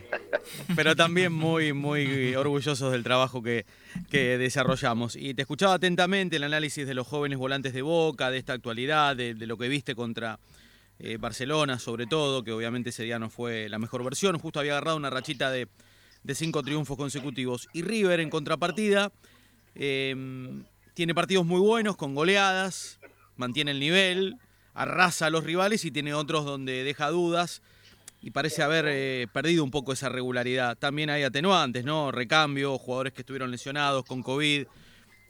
pero 0.74 0.96
también 0.96 1.34
muy, 1.34 1.74
muy 1.74 2.34
orgullosos 2.34 2.92
del 2.92 3.02
trabajo 3.02 3.42
que, 3.42 3.66
que, 4.08 4.38
desarrollamos. 4.38 5.16
Y 5.16 5.34
te 5.34 5.42
escuchaba 5.42 5.74
atentamente 5.74 6.36
el 6.36 6.44
análisis 6.44 6.86
de 6.86 6.94
los 6.94 7.06
jóvenes 7.06 7.36
volantes 7.36 7.74
de 7.74 7.82
Boca, 7.82 8.30
de 8.30 8.38
esta 8.38 8.54
actualidad, 8.54 9.14
de, 9.16 9.34
lo 9.34 9.58
que 9.58 9.68
viste 9.68 9.94
contra 9.94 10.38
eh, 10.98 11.18
Barcelona, 11.18 11.78
sobre 11.78 12.06
todo, 12.06 12.42
que 12.42 12.52
obviamente 12.52 12.88
ese 12.88 13.02
día 13.02 13.18
no 13.18 13.28
fue 13.28 13.68
la 13.68 13.78
mejor 13.78 14.02
versión. 14.02 14.38
Justo 14.38 14.60
había 14.60 14.72
agarrado 14.72 14.96
una 14.96 15.10
rachita 15.10 15.50
de, 15.50 15.68
de 16.22 16.34
cinco 16.34 16.62
triunfos 16.62 16.96
consecutivos. 16.96 17.68
Y 17.74 17.82
River, 17.82 18.20
en 18.20 18.30
contrapartida, 18.30 19.12
eh, 19.74 20.14
tiene 20.94 21.14
partidos 21.14 21.46
muy 21.46 21.60
buenos, 21.60 21.96
con 21.96 22.14
goleadas, 22.14 23.00
mantiene 23.36 23.70
el 23.70 23.80
nivel, 23.80 24.36
arrasa 24.74 25.26
a 25.26 25.30
los 25.30 25.44
rivales 25.44 25.84
y 25.84 25.90
tiene 25.90 26.14
otros 26.14 26.44
donde 26.44 26.84
deja 26.84 27.08
dudas 27.10 27.62
y 28.22 28.30
parece 28.30 28.62
haber 28.62 28.86
eh, 28.88 29.26
perdido 29.32 29.64
un 29.64 29.70
poco 29.70 29.92
esa 29.92 30.08
regularidad. 30.08 30.76
También 30.76 31.10
hay 31.10 31.22
atenuantes, 31.22 31.84
¿no? 31.84 32.12
Recambio, 32.12 32.78
jugadores 32.78 33.12
que 33.12 33.22
estuvieron 33.22 33.50
lesionados 33.50 34.04
con 34.04 34.22
COVID, 34.22 34.66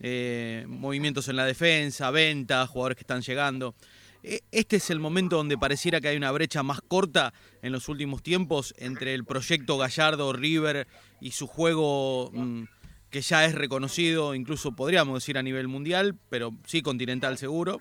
eh, 0.00 0.64
movimientos 0.66 1.28
en 1.28 1.36
la 1.36 1.44
defensa, 1.44 2.10
venta, 2.10 2.66
jugadores 2.66 2.96
que 2.96 3.02
están 3.02 3.22
llegando. 3.22 3.74
E, 4.22 4.42
este 4.50 4.76
es 4.76 4.90
el 4.90 4.98
momento 4.98 5.36
donde 5.36 5.56
pareciera 5.56 6.00
que 6.00 6.08
hay 6.08 6.16
una 6.16 6.32
brecha 6.32 6.62
más 6.62 6.80
corta 6.80 7.32
en 7.62 7.72
los 7.72 7.88
últimos 7.88 8.22
tiempos 8.22 8.74
entre 8.78 9.14
el 9.14 9.24
proyecto 9.24 9.78
Gallardo 9.78 10.32
River 10.32 10.88
y 11.20 11.30
su 11.30 11.46
juego 11.46 12.30
mm, 12.32 12.64
que 13.10 13.20
ya 13.20 13.44
es 13.44 13.54
reconocido, 13.54 14.34
incluso 14.34 14.72
podríamos 14.72 15.14
decir 15.14 15.36
a 15.36 15.42
nivel 15.42 15.68
mundial, 15.68 16.16
pero 16.28 16.52
sí 16.66 16.82
continental 16.82 17.38
seguro 17.38 17.80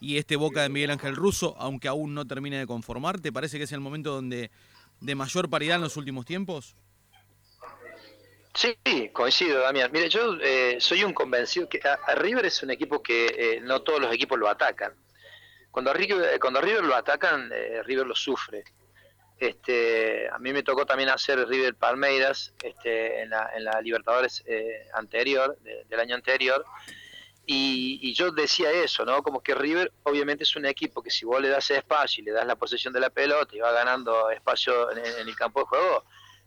y 0.00 0.18
este 0.18 0.36
Boca 0.36 0.62
de 0.62 0.68
Miguel 0.68 0.90
Ángel 0.90 1.16
Russo, 1.16 1.54
aunque 1.58 1.88
aún 1.88 2.14
no 2.14 2.26
termine 2.26 2.58
de 2.58 2.66
conformar, 2.66 3.20
¿te 3.20 3.32
parece 3.32 3.58
que 3.58 3.64
es 3.64 3.72
el 3.72 3.80
momento 3.80 4.12
donde 4.12 4.50
de 5.00 5.14
mayor 5.14 5.48
paridad 5.48 5.76
en 5.76 5.82
los 5.82 5.96
últimos 5.96 6.26
tiempos? 6.26 6.76
Sí, 8.54 8.76
coincido, 9.12 9.60
Damián. 9.60 9.90
Mire, 9.92 10.08
yo 10.08 10.38
eh, 10.40 10.78
soy 10.80 11.04
un 11.04 11.12
convencido 11.12 11.68
que 11.68 11.80
River 12.16 12.46
es 12.46 12.62
un 12.62 12.70
equipo 12.70 13.02
que 13.02 13.26
eh, 13.26 13.60
no 13.60 13.82
todos 13.82 14.00
los 14.00 14.12
equipos 14.12 14.38
lo 14.38 14.48
atacan. 14.48 14.94
Cuando 15.70 15.90
a 15.90 15.94
River, 15.94 16.34
eh, 16.34 16.38
cuando 16.38 16.62
River 16.62 16.84
lo 16.84 16.94
atacan, 16.94 17.50
River 17.84 18.06
lo 18.06 18.14
sufre. 18.14 18.64
Este, 19.38 20.28
a 20.30 20.38
mí 20.38 20.52
me 20.52 20.62
tocó 20.62 20.86
también 20.86 21.10
hacer 21.10 21.46
River 21.46 21.74
Palmeiras 21.74 22.54
este, 22.62 23.22
en, 23.22 23.30
la, 23.30 23.50
en 23.54 23.64
la 23.64 23.80
Libertadores 23.82 24.42
anterior, 24.94 25.58
del 25.60 26.00
año 26.00 26.14
anterior, 26.14 26.64
y, 27.48 28.12
yo 28.14 28.32
decía 28.32 28.72
eso, 28.72 29.04
¿no? 29.04 29.22
Como 29.22 29.40
que 29.40 29.54
River 29.54 29.92
obviamente 30.02 30.42
es 30.42 30.56
un 30.56 30.66
equipo 30.66 31.00
que 31.00 31.12
si 31.12 31.24
vos 31.24 31.40
le 31.40 31.48
das 31.48 31.70
espacio 31.70 32.20
y 32.20 32.24
le 32.24 32.32
das 32.32 32.44
la 32.44 32.56
posesión 32.56 32.92
de 32.92 32.98
la 32.98 33.10
pelota 33.10 33.54
y 33.54 33.60
va 33.60 33.70
ganando 33.70 34.30
espacio 34.30 34.90
en, 34.90 35.28
el 35.28 35.36
campo 35.36 35.60
de 35.60 35.66
juego, 35.66 36.04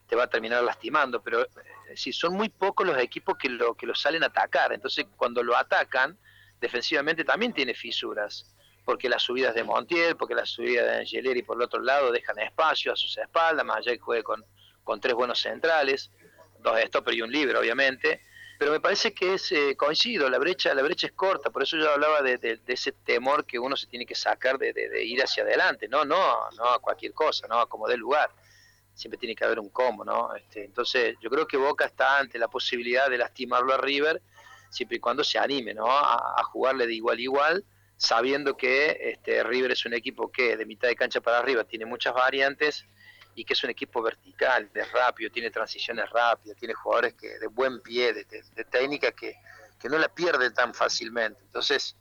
te 0.08 0.18
va 0.18 0.24
a 0.24 0.30
terminar 0.30 0.62
lastimando. 0.62 1.22
Pero 1.22 1.44
eh, 1.44 1.48
si 1.96 2.12
son 2.12 2.34
muy 2.34 2.50
pocos 2.50 2.86
los 2.86 2.98
equipos 2.98 3.38
que 3.38 3.48
lo, 3.48 3.76
que 3.76 3.86
lo 3.86 3.96
salen 3.96 4.24
a 4.24 4.28
atacar. 4.28 4.74
Entonces 4.74 5.06
cuando 5.16 5.42
lo 5.42 5.56
atacan, 5.56 6.18
defensivamente 6.60 7.24
también 7.24 7.54
tiene 7.54 7.74
fisuras. 7.74 8.54
Porque 8.90 9.08
las 9.08 9.22
subidas 9.22 9.54
de 9.54 9.64
Montiel, 9.64 10.16
porque 10.16 10.34
las 10.34 10.50
subidas 10.50 10.84
de 10.88 10.98
Angeleri 11.02 11.44
por 11.44 11.58
el 11.58 11.62
otro 11.62 11.80
lado 11.80 12.12
dejan 12.12 12.40
espacio 12.40 12.92
a 12.92 12.96
sus 12.96 13.16
espaldas, 13.20 13.64
más 13.64 13.78
allá 13.78 13.92
que 13.92 14.00
juegue 14.00 14.24
con, 14.24 14.44
con 14.84 15.00
tres 15.00 15.14
buenos 15.14 15.40
centrales, 15.40 16.10
dos 16.60 16.80
stoppers 16.88 17.18
y 17.18 17.22
un 17.22 17.32
libre, 17.32 17.56
obviamente 17.56 18.22
pero 18.60 18.74
me 18.74 18.82
parece 18.82 19.14
que 19.14 19.36
es 19.36 19.54
eh, 19.54 19.78
coincido, 19.78 20.30
la 20.30 20.38
brecha, 20.38 20.74
la 20.74 20.82
brecha 20.82 21.08
es 21.08 21.14
corta, 21.14 21.50
por 21.50 21.64
eso 21.64 21.78
yo 21.78 21.90
hablaba 21.94 22.22
de, 22.22 22.60
ese 22.68 22.92
temor 22.92 23.46
que 23.46 23.58
uno 23.58 23.78
se 23.78 23.88
tiene 23.88 24.06
que 24.06 24.16
sacar 24.16 24.58
de, 24.58 24.74
ir 25.06 25.24
hacia 25.24 25.44
adelante, 25.44 25.88
no, 25.88 26.04
no, 26.04 26.50
no 26.58 26.66
a 26.66 26.80
cualquier 26.80 27.14
cosa, 27.14 27.48
no 27.48 27.58
a 27.62 27.70
como 27.70 27.88
dé 27.88 27.96
lugar, 27.96 28.30
siempre 28.94 29.18
tiene 29.18 29.34
que 29.34 29.46
haber 29.46 29.62
un 29.62 29.70
combo, 29.70 30.04
¿no? 30.04 30.36
Este, 30.36 30.66
entonces 30.66 31.16
yo 31.22 31.30
creo 31.30 31.48
que 31.48 31.56
Boca 31.56 31.86
está 31.86 32.20
ante 32.20 32.38
la 32.38 32.50
posibilidad 32.50 33.10
de 33.10 33.18
lastimarlo 33.18 33.74
a 33.74 33.78
River, 33.78 34.22
siempre 34.70 34.98
y 34.98 35.00
cuando 35.00 35.24
se 35.24 35.40
anime, 35.40 35.74
¿no? 35.74 35.88
A, 35.90 36.44
jugarle 36.44 36.86
de 36.86 36.96
igual 36.96 37.18
a 37.18 37.22
igual, 37.22 37.66
sabiendo 38.00 38.56
que 38.56 38.98
este, 39.12 39.44
River 39.44 39.72
es 39.72 39.86
un 39.86 39.94
equipo 39.94 40.32
que 40.32 40.56
de 40.56 40.66
mitad 40.66 40.88
de 40.88 40.96
cancha 40.96 41.20
para 41.20 41.40
arriba 41.40 41.66
tiene 41.66 41.86
muchas 41.86 42.14
variantes 42.14 42.86
y 43.36 43.44
que 43.44 43.54
es 43.54 43.64
un 43.64 43.70
equipo 43.70 44.02
vertical, 44.02 44.70
de 44.74 44.86
rápido, 44.86 45.30
tiene 45.30 45.52
transiciones 45.52 46.10
rápidas, 46.10 46.58
tiene 46.58 46.74
jugadores 46.74 47.14
que 47.16 47.38
de 47.38 47.48
buen 47.48 47.82
pie, 47.82 48.14
de, 48.14 48.26
técnica 48.72 49.12
que, 49.12 49.36
no 49.90 49.98
la 49.98 50.08
pierden 50.08 50.54
tan 50.54 50.74
fácilmente. 50.74 51.42
Entonces, 51.44 51.98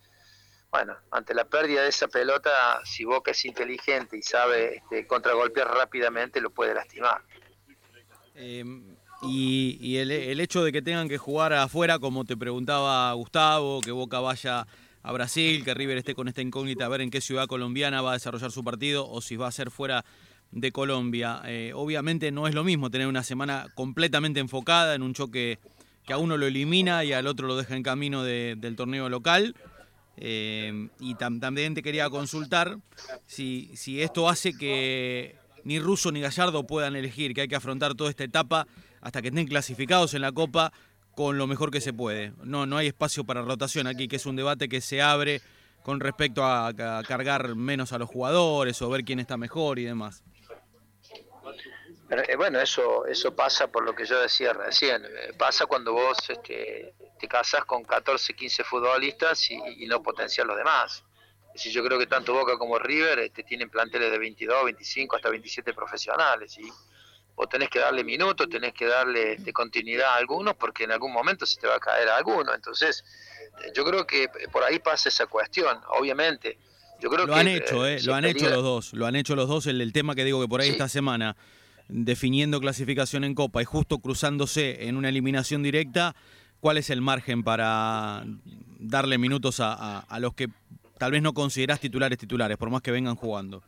bueno, 0.71 0.97
ante 1.11 1.35
la 1.35 1.45
pérdida 1.45 1.83
de 1.83 1.89
esa 1.89 2.07
pelota, 2.07 2.81
si 2.85 3.05
Boca 3.05 3.33
es 3.33 3.45
inteligente 3.45 4.17
y 4.17 4.23
sabe 4.23 4.77
este, 4.77 5.05
contragolpear 5.07 5.69
rápidamente, 5.69 6.41
lo 6.41 6.51
puede 6.51 6.75
lastimar. 6.75 7.23
Em, 8.35 8.97
y, 9.23 9.97
el, 9.97 10.13
el, 10.13 10.39
hecho 10.39 10.63
de 10.63 10.71
que 10.71 10.81
tengan 10.81 11.09
que 11.09 11.19
jugar 11.19 11.53
afuera, 11.53 11.99
como 11.99 12.25
te 12.25 12.37
preguntaba 12.37 13.13
Gustavo, 13.15 13.81
que 13.81 13.91
Boca 13.91 14.21
vaya 14.21 14.67
a 15.03 15.13
Brasil, 15.13 15.65
que 15.65 15.75
River 15.75 15.99
esté 15.99 16.15
con 16.15 16.29
esta 16.29 16.43
incógnita 16.43 16.87
a 16.87 16.89
ver 16.89 17.01
en 17.01 17.11
qué 17.11 17.21
ciudad 17.21 17.47
colombiana 17.47 18.03
va 18.03 18.11
a 18.11 18.15
desarrollar 18.15 18.51
su 18.51 18.65
partido 18.65 19.09
o 19.09 19.21
si 19.21 19.37
va 19.37 19.49
a 19.49 19.53
ser 19.53 19.71
fuera 19.71 20.05
de 20.51 20.73
Colombia. 20.73 21.43
Eh, 21.47 21.73
obviamente 21.75 22.31
no 22.33 22.49
es 22.49 22.55
lo 22.55 22.65
mismo 22.65 22.91
tener 22.91 23.07
una 23.07 23.23
semana 23.23 23.67
completamente 23.75 24.41
enfocada 24.41 24.95
en 24.95 25.03
un 25.03 25.15
choque 25.15 25.59
que 26.05 26.13
a 26.13 26.19
uno 26.19 26.37
lo 26.37 26.47
elimina 26.47 27.05
y 27.05 27.13
al 27.13 27.27
otro 27.27 27.47
lo 27.47 27.57
deja 27.57 27.77
en 27.77 27.83
camino 27.83 28.23
del 28.25 28.77
torneo 28.77 29.09
local. 29.09 29.55
Eh, 30.21 30.89
y 30.99 31.15
también 31.15 31.75
te 31.75 31.83
quería 31.83 32.11
consultar 32.11 32.79
si, 33.27 33.71
si 33.75 34.03
esto 34.03 34.29
hace 34.29 34.53
que 34.53 35.37
ni 35.63 35.79
Russo 35.79 36.11
ni 36.11 36.21
Gallardo 36.21 36.67
puedan 36.67 36.97
elegir, 36.97 37.35
que 37.35 37.43
hay 37.43 37.49
que 37.49 37.55
afrontar 37.55 37.95
toda 37.95 38.11
esta 38.11 38.25
etapa 38.25 38.67
hasta 39.01 39.23
que 39.23 39.29
estén 39.29 39.47
clasificados 39.47 40.15
en 40.15 40.23
la 40.23 40.33
Copa 40.33 40.73
con 41.19 41.37
lo 41.37 41.49
mejor 41.49 41.73
que 41.73 41.81
se 41.81 41.93
puede. 41.93 42.33
No, 42.45 42.65
no 42.65 42.77
hay 42.77 42.87
espacio 42.87 43.25
para 43.25 43.43
rotación 43.43 43.89
aquí, 43.89 44.07
que 44.07 44.15
es 44.15 44.27
un 44.27 44.37
debate 44.37 44.69
que 44.69 44.81
se 44.81 45.03
abre 45.03 45.43
con 45.83 45.99
respecto 45.99 46.45
a 46.45 46.73
cargar 47.09 47.57
menos 47.57 47.93
a 47.93 47.99
los 47.99 48.09
jugadores 48.09 48.81
o 48.83 48.89
ver 48.89 49.03
quién 49.03 49.19
está 49.19 49.37
mejor 49.37 49.81
y 49.81 49.85
demás. 49.85 50.23
Eh, 52.11 52.37
bueno, 52.37 52.61
eso 52.61 53.05
eso 53.05 53.35
pasa 53.35 53.67
por 53.67 53.85
lo 53.85 53.97
que 53.97 54.07
yo 54.07 54.21
decía 54.21 54.53
recién. 54.53 55.05
Eh, 55.05 55.33
pasa 55.37 55.67
cuando 55.67 55.93
vos 55.93 56.19
este, 56.31 56.95
te 57.19 57.27
casas 57.27 57.65
con 57.65 57.83
14, 57.83 58.35
15 58.35 58.63
futbolistas 58.63 59.51
y, 59.51 59.87
no 59.89 60.01
potencias 60.01 60.47
los 60.47 60.57
demás. 60.57 61.03
Es 61.49 61.65
decir, 61.65 61.73
yo 61.73 61.85
creo 61.85 61.99
que 61.99 62.07
tanto 62.07 62.33
Boca 62.33 62.57
como 62.57 62.79
River 62.79 63.19
este, 63.19 63.43
tienen 63.43 63.71
planteles 63.71 64.13
de 64.13 64.19
22, 64.19 64.67
25, 64.67 65.17
hasta 65.17 65.31
27 65.31 65.75
profesionales. 65.75 66.57
Y 66.59 66.71
vos 67.39 67.49
tenés 67.49 67.71
que 67.71 67.79
darle 67.79 68.03
minutos, 68.03 68.49
tenés 68.51 68.75
que 68.75 68.87
darle 68.87 69.35
este, 69.35 69.53
continuidad 69.53 70.09
a 70.09 70.17
algunos 70.17 70.57
porque 70.57 70.85
en 70.85 70.93
algún 70.93 71.13
momento 71.13 71.47
se 71.47 71.61
te 71.61 71.69
va 71.69 71.77
a 71.77 71.81
caer 71.81 72.09
a 72.09 72.17
alguno. 72.17 72.53
Entonces, 72.53 73.05
eh, 73.65 73.73
yo 73.75 73.85
creo 73.85 74.07
que 74.07 74.29
por 74.53 74.65
ahí 74.65 74.81
pasa 74.81 75.09
esa 75.09 75.27
cuestión. 75.27 75.79
Obviamente, 75.99 76.59
yo 77.01 77.09
creo 77.09 77.27
lo 77.27 77.37
han 77.37 77.47
hecho, 77.47 77.87
eh, 77.87 78.01
lo 78.03 78.15
han 78.15 78.25
hecho 78.25 78.51
los 78.51 78.63
dos, 78.63 78.93
lo 78.93 79.07
han 79.07 79.15
hecho 79.15 79.37
los 79.37 79.49
dos. 79.49 79.67
El, 79.69 79.81
el 79.81 79.93
tema 79.93 80.17
que 80.17 80.25
digo 80.25 80.41
que 80.41 80.49
por 80.49 80.61
ahí 80.61 80.71
esta 80.71 80.89
semana 80.89 81.37
definiendo 81.89 82.61
clasificación 82.61 83.25
en 83.25 83.35
Copa 83.35 83.63
y 83.63 83.65
justo 83.65 83.99
cruzándose 83.99 84.89
en 84.89 84.97
una 84.97 85.09
eliminación 85.09 85.63
directa, 85.63 86.15
¿cuál 86.61 86.77
es 86.77 86.91
el 86.91 87.01
margen 87.01 87.43
para 87.43 88.25
darle 88.79 89.17
minutos 89.17 89.61
a, 89.61 90.05
los 90.21 90.35
que 90.35 90.49
tal 90.99 91.13
vez 91.13 91.23
no 91.23 91.33
considerás 91.33 91.81
titulares 91.81 92.19
titulares, 92.19 92.59
por 92.59 92.71
más 92.71 92.83
que 92.83 92.91
vengan 92.91 93.17
jugando? 93.17 93.63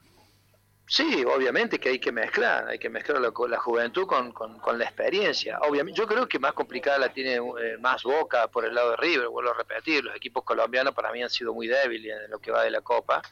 Sí, 0.92 1.24
obviamente 1.24 1.78
que 1.78 1.90
hay 1.90 2.00
que 2.00 2.10
mezclar, 2.10 2.66
hay 2.66 2.76
que 2.76 2.90
mezclar 2.90 3.20
la, 3.20 3.32
la 3.48 3.60
juventud 3.60 4.08
con, 4.08 4.34
la 4.76 4.84
experiencia. 4.84 5.60
Obviamente, 5.60 5.96
yo 5.96 6.04
creo 6.04 6.28
que 6.28 6.40
más 6.40 6.52
complicada 6.52 6.98
la 6.98 7.12
tiene 7.12 7.36
eh, 7.36 7.78
más 7.78 8.02
Boca 8.02 8.48
por 8.48 8.64
el 8.64 8.74
lado 8.74 8.90
de 8.90 8.96
River, 8.96 9.28
vuelvo 9.28 9.52
a 9.52 9.54
repetir, 9.54 10.02
los 10.02 10.16
equipos 10.16 10.42
colombianos 10.42 10.92
para 10.92 11.12
mí 11.12 11.22
han 11.22 11.30
sido 11.30 11.54
muy 11.54 11.68
débiles 11.68 12.24
en 12.24 12.30
lo 12.32 12.40
que 12.40 12.50
va 12.50 12.64
de 12.64 12.72
la 12.72 12.80
Copa 12.80 13.22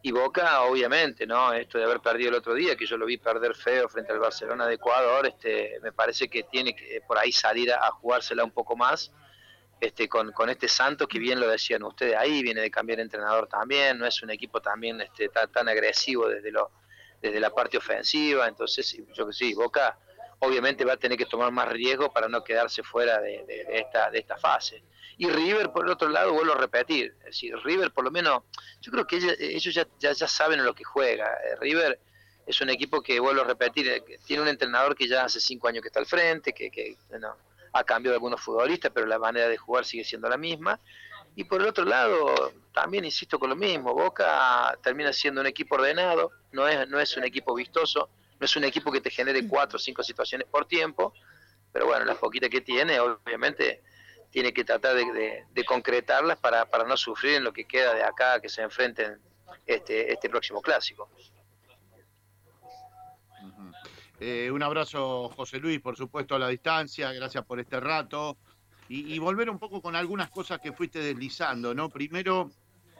y 0.00 0.12
Boca, 0.12 0.62
obviamente, 0.62 1.26
¿no? 1.26 1.52
Esto 1.52 1.78
de 1.78 1.84
haber 1.84 1.98
perdido 1.98 2.28
el 2.28 2.36
otro 2.36 2.54
día, 2.54 2.76
que 2.76 2.86
yo 2.86 2.96
lo 2.96 3.06
vi 3.06 3.18
perder 3.18 3.56
feo 3.56 3.88
frente 3.88 4.12
al 4.12 4.20
Barcelona 4.20 4.68
de 4.68 4.74
Ecuador, 4.74 5.26
este, 5.26 5.80
me 5.82 5.90
parece 5.90 6.28
que 6.28 6.44
tiene 6.44 6.76
que 6.76 7.00
por 7.04 7.18
ahí 7.18 7.32
salir 7.32 7.72
a, 7.72 7.90
jugársela 7.90 8.44
un 8.44 8.52
poco 8.52 8.76
más. 8.76 9.10
Este, 9.78 10.08
con, 10.08 10.32
con 10.32 10.48
este 10.48 10.68
Santos, 10.68 11.06
que 11.06 11.18
bien 11.18 11.38
lo 11.38 11.48
decían 11.48 11.82
ustedes 11.82 12.16
ahí, 12.16 12.42
viene 12.42 12.62
de 12.62 12.70
cambiar 12.70 12.98
entrenador 12.98 13.46
también, 13.46 13.98
no 13.98 14.06
es 14.06 14.22
un 14.22 14.30
equipo 14.30 14.62
también 14.62 15.02
este, 15.02 15.28
tan, 15.28 15.52
tan 15.52 15.68
agresivo 15.68 16.28
desde, 16.28 16.50
lo, 16.50 16.70
desde 17.20 17.38
la 17.40 17.50
parte 17.50 17.76
ofensiva, 17.76 18.48
entonces 18.48 18.96
yo 19.12 19.26
que 19.26 19.34
sí, 19.34 19.52
Boca 19.52 19.98
obviamente 20.38 20.84
va 20.84 20.94
a 20.94 20.96
tener 20.96 21.18
que 21.18 21.26
tomar 21.26 21.50
más 21.52 21.68
riesgo 21.68 22.12
para 22.12 22.28
no 22.28 22.42
quedarse 22.44 22.82
fuera 22.82 23.20
de, 23.20 23.44
esta, 23.70 24.10
de 24.10 24.18
esta 24.18 24.36
fase. 24.36 24.82
Y 25.18 25.28
River, 25.28 25.70
por 25.70 25.86
el 25.86 25.92
otro 25.92 26.08
lado, 26.08 26.32
vuelvo 26.32 26.52
a 26.52 26.58
repetir, 26.58 27.14
es 27.24 27.40
River 27.62 27.90
por 27.90 28.04
lo 28.04 28.10
menos, 28.10 28.42
yo 28.80 28.92
creo 28.92 29.06
que 29.06 29.16
ellos 29.16 29.74
ya, 29.74 29.86
ya, 29.98 30.14
saben 30.14 30.58
en 30.60 30.66
lo 30.66 30.74
que 30.74 30.84
juega. 30.84 31.26
Eh, 31.44 31.56
River 31.60 31.98
es 32.46 32.60
un 32.60 32.68
equipo 32.68 33.02
que, 33.02 33.18
vuelvo 33.18 33.42
a 33.42 33.44
repetir, 33.44 33.88
eh, 33.88 34.02
tiene 34.26 34.42
un 34.42 34.48
entrenador 34.48 34.94
que 34.94 35.08
ya 35.08 35.24
hace 35.24 35.40
cinco 35.40 35.68
años 35.68 35.82
que 35.82 35.88
está 35.88 36.00
al 36.00 36.06
frente, 36.06 36.52
que, 36.52 36.70
que 36.70 36.96
ha 37.78 37.84
cambiado 37.84 38.14
algunos 38.14 38.40
futbolistas, 38.40 38.90
pero 38.94 39.06
la 39.06 39.18
manera 39.18 39.48
de 39.48 39.56
jugar 39.56 39.84
sigue 39.84 40.04
siendo 40.04 40.28
la 40.28 40.36
misma. 40.36 40.80
Y 41.34 41.44
por 41.44 41.60
el 41.60 41.68
otro 41.68 41.84
lado, 41.84 42.52
también 42.72 43.04
insisto 43.04 43.38
con 43.38 43.50
lo 43.50 43.56
mismo, 43.56 43.92
Boca 43.92 44.76
termina 44.82 45.12
siendo 45.12 45.42
un 45.42 45.46
equipo 45.46 45.74
ordenado, 45.74 46.32
no 46.52 46.66
es, 46.66 46.88
no 46.88 46.98
es 46.98 47.16
un 47.16 47.24
equipo 47.24 47.54
vistoso, 47.54 48.08
no 48.40 48.44
es 48.44 48.56
un 48.56 48.64
equipo 48.64 48.90
que 48.90 49.02
te 49.02 49.10
genere 49.10 49.46
cuatro 49.46 49.76
o 49.76 49.78
cinco 49.78 50.02
situaciones 50.02 50.48
por 50.48 50.66
tiempo, 50.66 51.12
pero 51.72 51.86
bueno, 51.86 52.06
las 52.06 52.16
poquitas 52.16 52.48
que 52.48 52.62
tiene, 52.62 52.98
obviamente 53.00 53.82
tiene 54.30 54.52
que 54.52 54.64
tratar 54.64 54.94
de, 54.96 55.64
concretarlas 55.66 56.38
para, 56.38 56.64
para, 56.66 56.84
no 56.84 56.96
sufrir 56.96 57.34
en 57.34 57.44
lo 57.44 57.52
que 57.52 57.66
queda 57.66 57.94
de 57.94 58.02
acá 58.02 58.40
que 58.40 58.48
se 58.48 58.62
enfrenten 58.62 59.18
este, 59.66 60.12
este 60.12 60.30
próximo 60.30 60.62
clásico. 60.62 61.10
Eh, 64.20 64.50
un 64.50 64.62
abrazo, 64.62 65.30
José 65.36 65.58
Luis, 65.58 65.80
por 65.80 65.96
supuesto, 65.96 66.34
a 66.34 66.38
la 66.38 66.48
distancia. 66.48 67.12
Gracias 67.12 67.44
por 67.44 67.60
este 67.60 67.80
rato. 67.80 68.36
Y, 68.88 69.18
volver 69.18 69.50
un 69.50 69.58
poco 69.58 69.82
con 69.82 69.96
algunas 69.96 70.30
cosas 70.30 70.60
que 70.60 70.72
fuiste 70.72 71.00
deslizando, 71.00 71.74
¿no? 71.74 71.88
Primero, 71.88 72.52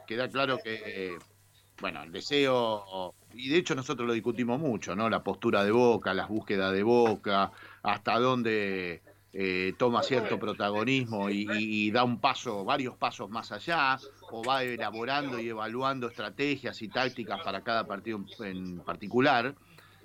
queda 0.05 0.27
claro 0.27 0.59
que, 0.61 1.17
bueno, 1.79 2.03
el 2.03 2.11
deseo, 2.11 3.15
y 3.33 3.47
de 3.47 3.57
hecho 3.57 3.73
nosotros 3.73 4.05
lo 4.05 4.13
discutimos 4.13 4.59
mucho, 4.59 4.97
¿no? 4.97 5.09
La 5.09 5.23
postura 5.23 5.63
de 5.63 5.71
Boca, 5.71 6.13
las 6.13 6.27
búsquedas 6.27 6.73
de 6.73 6.83
Boca, 6.83 7.53
hasta 7.83 8.19
dónde 8.19 9.01
eh, 9.31 9.75
toma 9.77 10.01
cierto 10.01 10.39
protagonismo 10.39 11.29
y, 11.29 11.91
da 11.91 12.03
un 12.03 12.19
paso, 12.19 12.65
varios 12.65 12.97
pasos 12.97 13.29
más 13.29 13.51
allá, 13.51 13.99
o 14.31 14.43
va 14.43 14.63
elaborando 14.63 15.39
y 15.39 15.49
evaluando 15.49 16.07
estrategias 16.07 16.81
y 16.81 16.87
tácticas 16.87 17.41
para 17.43 17.61
cada 17.61 17.85
partido 17.85 18.25
en 18.39 18.79
particular. 18.79 19.55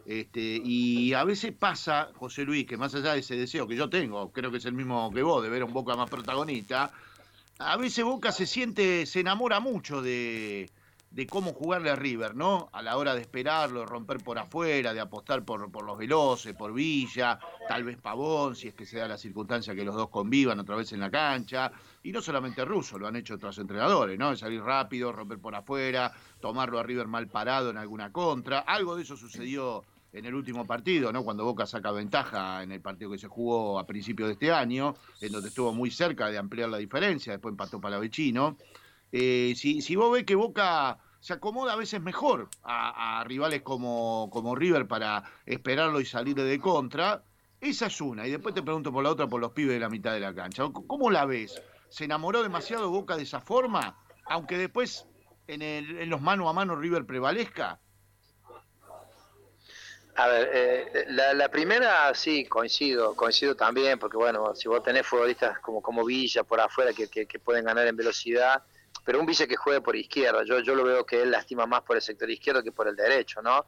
Este, 0.04 0.40
y 0.40 1.12
a 1.14 1.24
veces 1.24 1.52
pasa, 1.52 2.10
José 2.16 2.44
Luis, 2.44 2.66
que 2.66 2.76
más 2.76 2.94
allá 2.94 3.12
de 3.12 3.20
ese 3.20 3.36
deseo 3.36 3.68
que 3.68 3.76
yo 3.76 3.88
tengo, 3.88 4.32
creo 4.32 4.50
que 4.50 4.56
es 4.58 4.64
el 4.64 4.74
mismo 4.74 5.12
que 5.12 5.22
vos, 5.22 5.42
de 5.42 5.48
ver 5.48 5.62
a 5.62 5.64
un 5.64 5.72
Boca 5.72 5.94
más 5.94 6.10
protagonista, 6.10 6.92
a 7.58 7.76
veces 7.76 8.04
Boca 8.04 8.32
se 8.32 8.46
siente, 8.46 9.06
se 9.06 9.20
enamora 9.20 9.60
mucho 9.60 10.02
de, 10.02 10.68
cómo 11.30 11.52
jugarle 11.52 11.90
a 11.90 11.96
River, 11.96 12.34
¿no? 12.34 12.68
A 12.72 12.82
la 12.82 12.96
hora 12.96 13.14
de 13.14 13.20
esperarlo, 13.20 13.80
de 13.80 13.86
romper 13.86 14.18
por 14.18 14.38
afuera, 14.38 14.92
de 14.92 14.98
apostar 14.98 15.44
por, 15.44 15.70
por 15.70 15.84
los 15.84 15.96
veloces, 15.96 16.54
por 16.54 16.72
Villa, 16.72 17.38
tal 17.68 17.84
vez 17.84 17.98
Pavón, 17.98 18.56
si 18.56 18.68
es 18.68 18.74
que 18.74 18.84
se 18.84 18.98
da 18.98 19.06
la 19.06 19.18
circunstancia 19.18 19.74
que 19.74 19.84
los 19.84 19.94
dos 19.94 20.08
convivan 20.08 20.58
otra 20.58 20.74
vez 20.74 20.92
en 20.92 21.00
la 21.00 21.10
cancha. 21.10 21.70
Y 22.02 22.10
no 22.10 22.20
solamente 22.20 22.64
Russo, 22.64 22.98
lo 22.98 23.06
han 23.06 23.14
hecho 23.14 23.34
otros 23.34 23.56
entrenadores, 23.58 24.18
¿no? 24.18 24.30
De 24.30 24.36
salir 24.36 24.60
rápido, 24.60 25.12
romper 25.12 25.38
por 25.38 25.54
afuera, 25.54 26.12
tomarlo 26.40 26.80
a 26.80 26.82
River 26.82 27.06
mal 27.06 27.28
parado 27.28 27.70
en 27.70 27.76
alguna 27.76 28.10
contra. 28.10 28.58
Algo 28.58 28.96
de 28.96 29.02
eso 29.02 29.16
sucedió 29.16 29.84
en 30.12 30.26
el 30.26 30.34
último 30.34 30.66
partido, 30.66 31.12
¿no? 31.12 31.24
Cuando 31.24 31.44
Boca 31.44 31.66
saca 31.66 31.90
ventaja 31.90 32.62
en 32.62 32.72
el 32.72 32.80
partido 32.80 33.10
que 33.10 33.18
se 33.18 33.28
jugó 33.28 33.78
a 33.78 33.86
principios 33.86 34.28
de 34.28 34.34
este 34.34 34.52
año, 34.52 34.94
en 35.20 35.32
donde 35.32 35.48
estuvo 35.48 35.72
muy 35.72 35.90
cerca 35.90 36.28
de 36.28 36.38
ampliar 36.38 36.68
la 36.68 36.78
diferencia, 36.78 37.32
después 37.32 37.52
empató 37.52 37.80
Palavecino. 37.80 38.58
Eh, 39.10 39.54
si, 39.56 39.80
si 39.80 39.96
vos 39.96 40.12
ves 40.12 40.24
que 40.24 40.34
Boca 40.34 40.98
se 41.20 41.34
acomoda 41.34 41.74
a 41.74 41.76
veces 41.76 42.02
mejor 42.02 42.48
a, 42.62 43.22
rivales 43.26 43.62
como, 43.62 44.28
como 44.32 44.54
River 44.54 44.86
para 44.86 45.22
esperarlo 45.46 46.00
y 46.00 46.04
salir 46.04 46.34
de 46.34 46.58
contra, 46.58 47.22
esa 47.60 47.86
es 47.86 48.00
una. 48.00 48.26
Y 48.26 48.30
después 48.32 48.54
te 48.54 48.62
pregunto 48.62 48.92
por 48.92 49.04
la 49.04 49.10
otra, 49.10 49.28
por 49.28 49.40
los 49.40 49.52
pibes 49.52 49.74
de 49.74 49.80
la 49.80 49.88
mitad 49.88 50.12
de 50.12 50.20
la 50.20 50.34
cancha. 50.34 50.64
¿Cómo 50.72 51.10
la 51.10 51.24
ves? 51.24 51.62
¿Se 51.88 52.04
enamoró 52.04 52.42
demasiado 52.42 52.90
Boca 52.90 53.16
de 53.16 53.22
esa 53.22 53.40
forma? 53.40 53.96
Aunque 54.26 54.58
después 54.58 55.06
en, 55.46 55.62
el, 55.62 55.98
en 55.98 56.10
los 56.10 56.20
mano 56.20 56.48
a 56.48 56.52
mano 56.52 56.76
River 56.76 57.06
prevalezca. 57.06 57.80
A 60.14 60.28
ver, 60.28 60.50
eh, 60.52 61.06
la, 61.08 61.48
primera 61.48 62.12
sí, 62.14 62.44
coincido, 62.44 63.16
coincido 63.16 63.56
también, 63.56 63.98
porque 63.98 64.18
bueno, 64.18 64.54
si 64.54 64.68
vos 64.68 64.82
tenés 64.82 65.06
futbolistas 65.06 65.58
como, 65.60 65.80
como 65.80 66.04
Villa 66.04 66.44
por 66.44 66.60
afuera 66.60 66.92
que, 66.92 67.08
que, 67.08 67.38
pueden 67.38 67.64
ganar 67.64 67.86
en 67.86 67.96
velocidad, 67.96 68.62
pero 69.06 69.18
un 69.20 69.26
Villa 69.26 69.46
que 69.46 69.56
juegue 69.56 69.80
por 69.80 69.96
izquierda, 69.96 70.44
yo, 70.44 70.60
yo 70.60 70.74
lo 70.74 70.84
veo 70.84 71.06
que 71.06 71.22
él 71.22 71.30
lastima 71.30 71.64
más 71.64 71.82
por 71.82 71.96
el 71.96 72.02
sector 72.02 72.30
izquierdo 72.30 72.62
que 72.62 72.72
por 72.72 72.88
el 72.88 72.94
derecho, 72.94 73.40
¿no? 73.40 73.66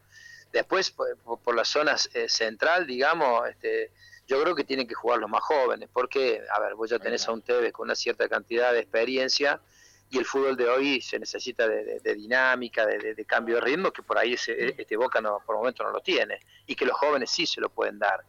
Después, 0.52 0.90
por, 0.90 1.54
la 1.56 1.64
zona 1.64 1.96
eh, 2.12 2.28
central, 2.28 2.86
digamos, 2.86 3.48
este, 3.48 3.90
yo 4.28 4.40
creo 4.42 4.54
que 4.54 4.64
tienen 4.64 4.86
que 4.86 4.94
jugar 4.94 5.20
los 5.20 5.30
más 5.30 5.42
jóvenes, 5.42 5.88
porque, 5.92 6.42
a 6.54 6.60
ver, 6.60 6.74
vos 6.74 6.90
ya 6.90 6.98
tenés 6.98 7.26
a 7.26 7.32
un 7.32 7.40
Tevez 7.40 7.72
con 7.72 7.86
una 7.86 7.94
cierta 7.94 8.28
cantidad 8.28 8.72
de 8.72 8.80
experiencia, 8.80 9.60
y 10.10 10.18
el 10.18 10.24
fútbol 10.24 10.56
de 10.56 10.68
hoy 10.68 11.00
se 11.00 11.18
necesita 11.18 11.66
de, 11.66 12.14
dinámica, 12.14 12.86
de, 12.86 13.24
cambio 13.26 13.56
de 13.56 13.62
ritmo, 13.62 13.92
que 13.92 14.02
por 14.02 14.18
ahí 14.18 14.34
ese, 14.34 14.74
este 14.78 14.96
Boca 14.96 15.20
no, 15.20 15.40
por 15.44 15.56
el 15.56 15.58
momento 15.58 15.82
no 15.82 15.90
lo 15.90 16.00
tiene, 16.00 16.40
y 16.66 16.76
que 16.76 16.86
los 16.86 16.96
jóvenes 16.96 17.30
sí 17.30 17.46
se 17.46 17.60
lo 17.60 17.68
pueden 17.68 17.98
dar. 17.98 18.24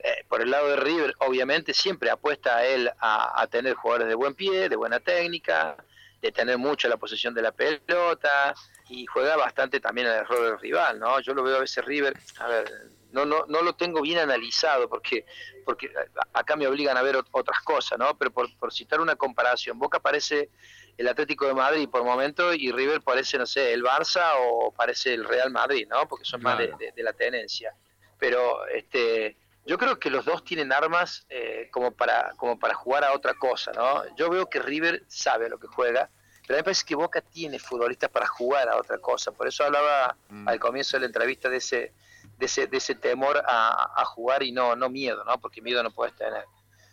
Eh, 0.00 0.24
por 0.28 0.40
el 0.40 0.50
lado 0.50 0.68
de 0.68 0.76
River, 0.76 1.14
obviamente, 1.18 1.74
siempre 1.74 2.10
apuesta 2.10 2.56
a 2.56 2.64
él 2.64 2.90
a, 3.00 3.46
tener 3.50 3.74
jugadores 3.74 4.08
de 4.08 4.14
buen 4.14 4.34
pie, 4.34 4.68
de 4.68 4.76
buena 4.76 5.00
técnica, 5.00 5.76
de 6.20 6.32
tener 6.32 6.58
mucho 6.58 6.88
la 6.88 6.96
posesión 6.96 7.34
de 7.34 7.42
la 7.42 7.52
pelota, 7.52 8.54
y 8.88 9.06
juega 9.06 9.36
bastante 9.36 9.80
también 9.80 10.06
al 10.06 10.20
error 10.20 10.42
del 10.42 10.58
rival, 10.58 10.98
¿no? 10.98 11.20
Yo 11.20 11.34
lo 11.34 11.42
veo 11.42 11.56
a 11.56 11.60
veces 11.60 11.84
River, 11.84 12.16
a 12.38 12.48
ver, 12.48 12.90
no, 13.12 13.24
no, 13.24 13.44
no 13.46 13.62
lo 13.62 13.74
tengo 13.74 14.00
bien 14.00 14.18
analizado 14.18 14.88
porque, 14.88 15.24
porque 15.64 15.90
acá 16.32 16.56
me 16.56 16.66
obligan 16.66 16.96
a 16.96 17.02
ver 17.02 17.16
otras 17.16 17.60
cosas, 17.60 17.98
¿no? 17.98 18.16
Pero 18.16 18.30
por, 18.30 18.54
por 18.58 18.72
citar 18.72 19.00
una 19.00 19.16
comparación, 19.16 19.78
Boca 19.78 20.00
parece 20.00 20.50
el 20.98 21.06
Atlético 21.06 21.46
de 21.46 21.54
Madrid 21.54 21.88
por 21.88 22.02
momento 22.02 22.52
y 22.52 22.72
River 22.72 23.00
parece, 23.00 23.38
no 23.38 23.46
sé, 23.46 23.72
el 23.72 23.84
Barça 23.84 24.32
o 24.40 24.72
parece 24.72 25.14
el 25.14 25.24
Real 25.24 25.50
Madrid, 25.52 25.86
¿no? 25.88 26.08
Porque 26.08 26.24
son 26.24 26.42
más 26.42 26.58
de, 26.58 26.92
la 26.96 27.12
tenencia. 27.12 27.72
Pero 28.18 28.66
este, 28.66 29.36
yo 29.64 29.78
creo 29.78 30.00
que 30.00 30.10
los 30.10 30.24
dos 30.24 30.42
tienen 30.42 30.72
armas 30.72 31.24
eh, 31.30 31.68
como, 31.70 31.92
para, 31.92 32.32
como 32.36 32.58
para 32.58 32.74
jugar 32.74 33.04
a 33.04 33.12
otra 33.12 33.34
cosa, 33.34 33.70
¿no? 33.72 34.12
Yo 34.16 34.28
veo 34.28 34.50
que 34.50 34.58
River 34.58 35.04
sabe 35.06 35.46
a 35.46 35.48
lo 35.48 35.58
que 35.60 35.68
juega, 35.68 36.10
pero 36.44 36.56
a 36.56 36.56
mí 36.56 36.60
me 36.60 36.64
parece 36.64 36.84
que 36.84 36.96
Boca 36.96 37.20
tiene 37.20 37.60
futbolistas 37.60 38.10
para 38.10 38.26
jugar 38.26 38.68
a 38.68 38.76
otra 38.76 38.98
cosa. 38.98 39.30
Por 39.30 39.46
eso 39.46 39.62
hablaba 39.62 40.16
mm. 40.30 40.48
al 40.48 40.58
comienzo 40.58 40.96
de 40.96 41.02
la 41.02 41.06
entrevista 41.06 41.48
de 41.48 41.58
ese, 41.58 41.92
de 42.38 42.46
ese, 42.46 42.66
de 42.66 42.76
ese 42.76 42.96
temor 42.96 43.40
a, 43.46 44.00
a, 44.00 44.04
jugar 44.04 44.42
y 44.42 44.50
no, 44.50 44.74
no 44.74 44.88
miedo, 44.90 45.22
¿no? 45.22 45.38
Porque 45.38 45.62
miedo 45.62 45.80
no 45.84 45.92
puedes 45.92 46.16
tener. 46.16 46.44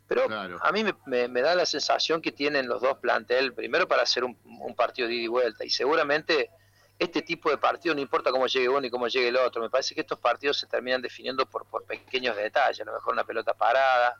Pero 0.08 0.28
a 0.30 0.72
mí 0.72 0.86
me, 1.06 1.42
da 1.42 1.56
la 1.56 1.66
sensación 1.66 2.22
que 2.22 2.32
tienen 2.32 2.68
los 2.68 2.82
dos 2.82 2.98
plantel, 3.00 3.54
primero 3.54 3.88
para 3.88 4.04
hacer 4.04 4.24
un, 4.24 4.36
partido 4.76 5.08
de 5.08 5.16
ida 5.16 5.24
y 5.24 5.28
vuelta, 5.28 5.66
y 5.66 5.70
seguramente 5.70 6.52
este 7.00 7.24
tipo 7.24 7.50
de 7.50 7.58
partido, 7.58 7.96
no 7.96 8.02
importa 8.02 8.32
cómo 8.32 8.46
llegue 8.48 8.70
uno 8.70 8.86
y 8.86 8.90
cómo 8.90 9.08
llegue 9.08 9.30
el 9.30 9.38
otro, 9.38 9.62
me 9.62 9.70
parece 9.70 9.96
que 9.96 10.02
estos 10.02 10.20
partidos 10.20 10.58
se 10.58 10.68
terminan 10.68 11.02
definiendo 11.02 11.46
por, 11.48 11.66
por 11.66 11.86
pequeños 11.86 12.36
detalles, 12.36 12.82
a 12.82 12.86
lo 12.86 12.94
mejor 12.94 13.14
una 13.14 13.24
pelota 13.24 13.54
parada, 13.56 14.16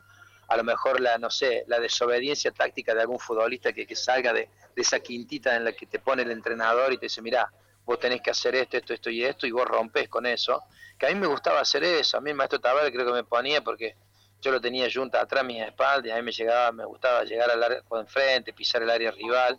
a 0.48 0.56
lo 0.56 0.64
mejor 0.64 1.00
la, 1.00 1.18
no 1.18 1.30
sé, 1.30 1.64
la 1.66 1.80
desobediencia 1.80 2.50
táctica 2.52 2.94
de 2.94 3.02
algún 3.02 3.18
futbolista 3.18 3.72
que, 3.72 3.96
salga 3.96 4.32
de, 4.32 4.48
esa 4.74 5.00
quintita 5.00 5.56
en 5.56 5.64
la 5.64 5.72
que 5.72 5.86
te 5.86 5.98
pone 5.98 6.22
el 6.22 6.30
entrenador 6.30 6.92
y 6.92 6.98
te 6.98 7.06
dice, 7.06 7.22
mira, 7.22 7.50
vos 7.84 7.98
tenés 7.98 8.20
que 8.20 8.30
hacer 8.30 8.54
esto, 8.54 8.76
esto, 8.76 8.92
esto 8.92 9.10
y 9.10 9.24
esto, 9.24 9.46
y 9.46 9.50
vos 9.50 9.66
rompes 9.66 10.08
con 10.08 10.26
eso, 10.26 10.62
que 10.98 11.06
a 11.06 11.08
mí 11.10 11.14
me 11.14 11.26
gustaba 11.26 11.60
hacer 11.60 11.84
eso, 11.84 12.18
a 12.18 12.20
mí 12.20 12.30
el 12.30 12.36
maestro 12.36 12.60
Tabar 12.60 12.90
creo 12.92 13.06
que 13.06 13.12
me 13.12 13.24
ponía 13.24 13.62
porque 13.62 13.96
yo 14.40 14.50
lo 14.50 14.60
tenía 14.60 14.88
junta 14.92 15.20
atrás 15.20 15.42
a 15.42 15.44
mi 15.44 15.60
espalda 15.60 16.08
y 16.08 16.10
a 16.10 16.16
mí 16.16 16.22
me 16.22 16.32
llegaba, 16.32 16.72
me 16.72 16.84
gustaba 16.84 17.24
llegar 17.24 17.50
al 17.50 17.62
área 17.62 17.82
por 17.82 18.00
enfrente, 18.00 18.52
pisar 18.52 18.82
el 18.82 18.90
área 18.90 19.10
rival. 19.10 19.58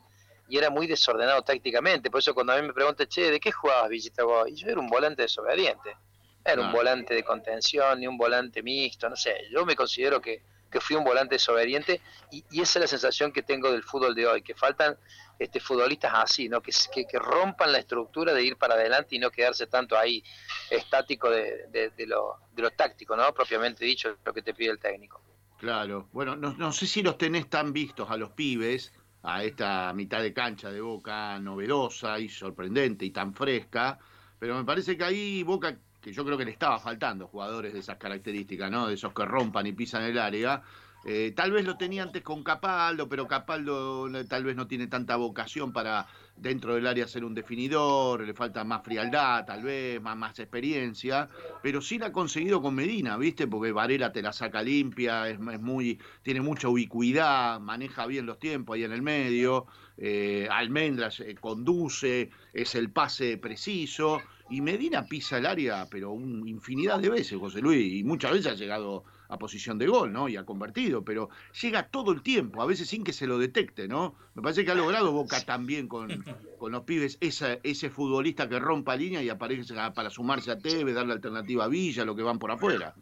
Y 0.50 0.58
era 0.58 0.70
muy 0.70 0.88
desordenado 0.88 1.42
tácticamente, 1.42 2.10
por 2.10 2.20
eso 2.22 2.34
cuando 2.34 2.54
a 2.54 2.62
mí 2.62 2.66
me 2.66 2.74
preguntan, 2.74 3.06
che, 3.08 3.30
¿de 3.30 3.40
qué 3.40 3.52
jugabas 3.52 3.90
Villita 3.90 4.24
Y 4.48 4.56
yo 4.56 4.70
era 4.70 4.80
un 4.80 4.88
volante 4.88 5.24
desobediente, 5.24 5.98
era 6.46 6.62
un 6.62 6.72
volante 6.72 7.14
de 7.14 7.24
contención, 7.24 8.00
ni 8.00 8.08
un 8.08 8.18
volante 8.18 8.64
mixto, 8.64 9.10
no 9.10 9.18
sé, 9.18 9.50
yo 9.52 9.66
me 9.66 9.76
considero 9.76 10.22
que 10.22 10.42
que 10.70 10.80
fui 10.80 10.96
un 10.96 11.04
volante 11.04 11.36
desobediente 11.36 12.02
y, 12.32 12.44
esa 12.62 12.80
es 12.80 12.82
la 12.82 12.88
sensación 12.88 13.32
que 13.32 13.44
tengo 13.44 13.72
del 13.72 13.84
fútbol 13.84 14.14
de 14.16 14.28
hoy, 14.28 14.42
que 14.42 14.54
faltan 14.54 14.98
este, 15.40 15.60
futbolistas 15.60 16.12
así, 16.16 16.50
¿no? 16.50 16.62
que, 16.62 16.72
que, 16.92 17.20
rompan 17.20 17.72
la 17.72 17.80
estructura 17.80 18.34
de 18.34 18.44
ir 18.44 18.58
para 18.58 18.74
adelante 18.74 19.16
y 19.16 19.20
no 19.20 19.32
quedarse 19.32 19.68
tanto 19.68 19.98
ahí 19.98 20.24
estático 20.70 21.30
de, 21.30 21.68
de, 21.72 22.06
lo, 22.06 22.38
de 22.52 22.62
lo 22.62 22.72
táctico, 22.72 23.16
¿no? 23.16 23.34
propiamente 23.34 23.86
dicho, 23.86 24.18
lo 24.26 24.34
que 24.34 24.42
te 24.42 24.54
pide 24.54 24.72
el 24.72 24.80
técnico. 24.80 25.22
Claro, 25.58 26.08
bueno, 26.12 26.36
no, 26.36 26.54
no 26.54 26.72
sé 26.72 26.86
si 26.86 27.02
los 27.02 27.18
tenés 27.18 27.50
tan 27.50 27.74
vistos 27.74 28.12
a 28.12 28.18
los 28.18 28.32
pibes, 28.32 28.94
a 29.24 29.44
esta 29.44 29.92
mitad 29.94 30.22
de 30.22 30.34
cancha 30.34 30.72
de 30.72 30.82
Boca 30.82 31.40
novedosa 31.40 32.20
y 32.20 32.30
sorprendente 32.30 33.06
y 33.06 33.12
tan 33.12 33.34
fresca, 33.34 34.00
pero 34.40 34.56
me 34.56 34.64
parece 34.64 34.96
que 34.96 35.04
ahí 35.04 35.44
Boca 35.44 35.78
que 36.08 36.14
yo 36.14 36.24
creo 36.24 36.38
que 36.38 36.46
le 36.46 36.52
estaba 36.52 36.80
faltando 36.80 37.28
jugadores 37.28 37.74
de 37.74 37.80
esas 37.80 37.98
características, 37.98 38.72
¿no? 38.72 38.88
De 38.88 38.94
esos 38.94 39.14
que 39.14 39.26
rompan 39.26 39.68
y 39.68 39.74
pisan 39.74 40.04
el 40.04 40.18
área. 40.18 40.62
Eh, 41.06 41.34
tal 41.36 41.52
vez 41.52 41.66
lo 41.66 41.76
tenía 41.76 42.02
antes 42.02 42.24
con 42.24 42.46
Capaldo, 42.46 43.10
pero 43.10 43.28
Capaldo 43.28 44.10
tal 44.26 44.46
vez 44.46 44.56
no 44.56 44.68
tiene 44.68 44.88
tanta 44.88 45.18
vocación 45.18 45.74
para 45.74 46.08
dentro 46.38 46.76
del 46.76 46.88
área 46.88 47.10
ser 47.10 47.26
un 47.26 47.34
definidor, 47.34 48.22
le 48.22 48.34
falta 48.34 48.64
más 48.64 48.84
frialdad, 48.86 49.46
tal 49.46 49.64
vez, 49.64 50.02
más, 50.02 50.16
más 50.16 50.40
experiencia, 50.40 51.28
pero 51.62 51.82
sí 51.82 51.98
la 51.98 52.08
ha 52.08 52.12
conseguido 52.14 52.62
con 52.62 52.74
Medina, 52.74 53.18
¿viste? 53.18 53.46
Porque 53.46 53.74
Varela 53.74 54.14
te 54.14 54.22
la 54.22 54.32
saca 54.32 54.62
limpia, 54.62 55.28
es, 55.28 55.40
muy, 55.40 56.00
tiene 56.24 56.40
mucha 56.40 56.70
ubicuidad, 56.70 57.60
maneja 57.60 58.06
bien 58.06 58.26
los 58.26 58.40
tiempos 58.40 58.76
ahí 58.76 58.86
en 58.86 58.94
el 58.94 59.02
medio, 59.02 59.66
eh, 59.98 60.48
Almendras 60.52 61.24
conduce, 61.40 62.30
es 62.54 62.76
el 62.76 62.92
pase 62.92 63.38
preciso, 63.38 64.22
y 64.50 64.62
Medina 64.62 65.06
pisa 65.06 65.38
el 65.38 65.46
área, 65.46 65.88
pero 65.90 66.12
un 66.12 66.48
infinidad 66.48 67.00
de 67.00 67.10
veces, 67.10 67.38
José 67.38 67.62
Luis, 67.62 67.94
y 67.94 68.04
muchas 68.04 68.32
veces 68.32 68.54
ha 68.54 68.56
llegado 68.56 69.04
a 69.30 69.38
posición 69.38 69.78
de 69.78 69.88
gol, 69.88 70.14
¿no? 70.14 70.30
Y 70.30 70.38
ha 70.38 70.46
convertido, 70.46 71.04
pero 71.04 71.30
llega 71.62 71.90
todo 71.90 72.14
el 72.14 72.22
tiempo, 72.22 72.62
a 72.62 72.66
veces 72.66 72.88
sin 72.88 73.04
que 73.04 73.12
se 73.12 73.28
lo 73.28 73.38
detecte, 73.38 73.88
¿no? 73.88 74.16
Me 74.36 74.42
parece 74.42 74.64
que 74.64 74.72
ha 74.72 74.76
logrado 74.76 75.12
Boca 75.12 75.44
también 75.44 75.88
con, 75.88 76.24
con 76.58 76.72
los 76.72 76.84
pibes 76.84 77.18
esa, 77.20 77.54
ese 77.64 77.90
futbolista 77.90 78.48
que 78.48 78.60
rompa 78.60 78.96
línea 78.96 79.22
y 79.22 79.30
aparece 79.30 79.74
para 79.94 80.10
sumarse 80.10 80.52
a 80.52 80.58
Tevez, 80.58 80.96
darle 80.96 81.14
alternativa 81.14 81.66
a 81.66 81.68
Villa, 81.68 82.06
lo 82.06 82.16
que 82.16 82.24
van 82.24 82.40
por 82.40 82.52
afuera. 82.52 82.96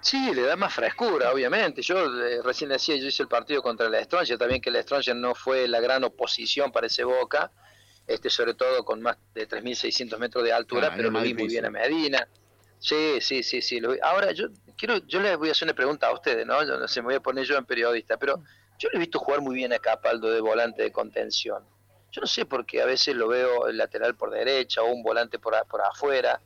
Sí, 0.00 0.34
le 0.34 0.42
da 0.42 0.56
más 0.56 0.72
frescura, 0.72 1.32
obviamente. 1.32 1.82
Yo 1.82 2.04
eh, 2.24 2.40
recién 2.42 2.70
decía, 2.70 2.96
yo 2.96 3.06
hice 3.06 3.22
el 3.22 3.28
partido 3.28 3.62
contra 3.62 3.86
el 3.86 4.04
Stronger, 4.04 4.38
también 4.38 4.60
que 4.60 4.70
el 4.70 4.82
Stronger 4.82 5.14
no 5.14 5.34
fue 5.34 5.68
la 5.68 5.80
gran 5.80 6.04
oposición 6.04 6.72
para 6.72 6.86
ese 6.86 7.04
Boca, 7.04 7.50
este 8.06 8.30
sobre 8.30 8.54
todo 8.54 8.84
con 8.84 9.02
más 9.02 9.18
de 9.34 9.46
3.600 9.46 10.18
metros 10.18 10.42
de 10.42 10.52
altura, 10.52 10.88
Ah, 10.88 10.94
pero 10.96 11.10
lo 11.10 11.20
vi 11.20 11.34
muy 11.34 11.48
bien 11.48 11.66
a 11.66 11.70
Medina. 11.70 12.26
Sí, 12.78 13.20
sí, 13.20 13.42
sí, 13.42 13.60
sí. 13.60 13.78
lo 13.78 13.92
vi. 13.92 13.98
Ahora, 14.02 14.32
yo 14.32 14.48
quiero, 14.76 14.96
yo 15.06 15.20
les 15.20 15.36
voy 15.36 15.50
a 15.50 15.52
hacer 15.52 15.66
una 15.66 15.74
pregunta 15.74 16.06
a 16.06 16.12
ustedes, 16.14 16.46
¿no? 16.46 16.64
Yo 16.64 16.78
no 16.78 16.88
sé, 16.88 17.02
me 17.02 17.08
voy 17.08 17.16
a 17.16 17.20
poner 17.20 17.44
yo 17.44 17.58
en 17.58 17.66
periodista, 17.66 18.16
pero 18.16 18.42
yo 18.78 18.88
le 18.88 18.96
he 18.96 19.00
visto 19.00 19.18
jugar 19.18 19.42
muy 19.42 19.54
bien 19.54 19.72
a 19.74 19.78
Capaldo 19.78 20.30
de 20.30 20.40
volante 20.40 20.82
de 20.82 20.90
contención. 20.90 21.62
Yo 22.10 22.22
no 22.22 22.26
sé 22.26 22.46
por 22.46 22.64
qué 22.64 22.80
a 22.80 22.86
veces 22.86 23.14
lo 23.14 23.28
veo 23.28 23.68
el 23.68 23.76
lateral 23.76 24.16
por 24.16 24.30
derecha 24.30 24.82
o 24.82 24.90
un 24.90 25.02
volante 25.02 25.38
por, 25.38 25.54
por 25.66 25.82
afuera. 25.82 26.40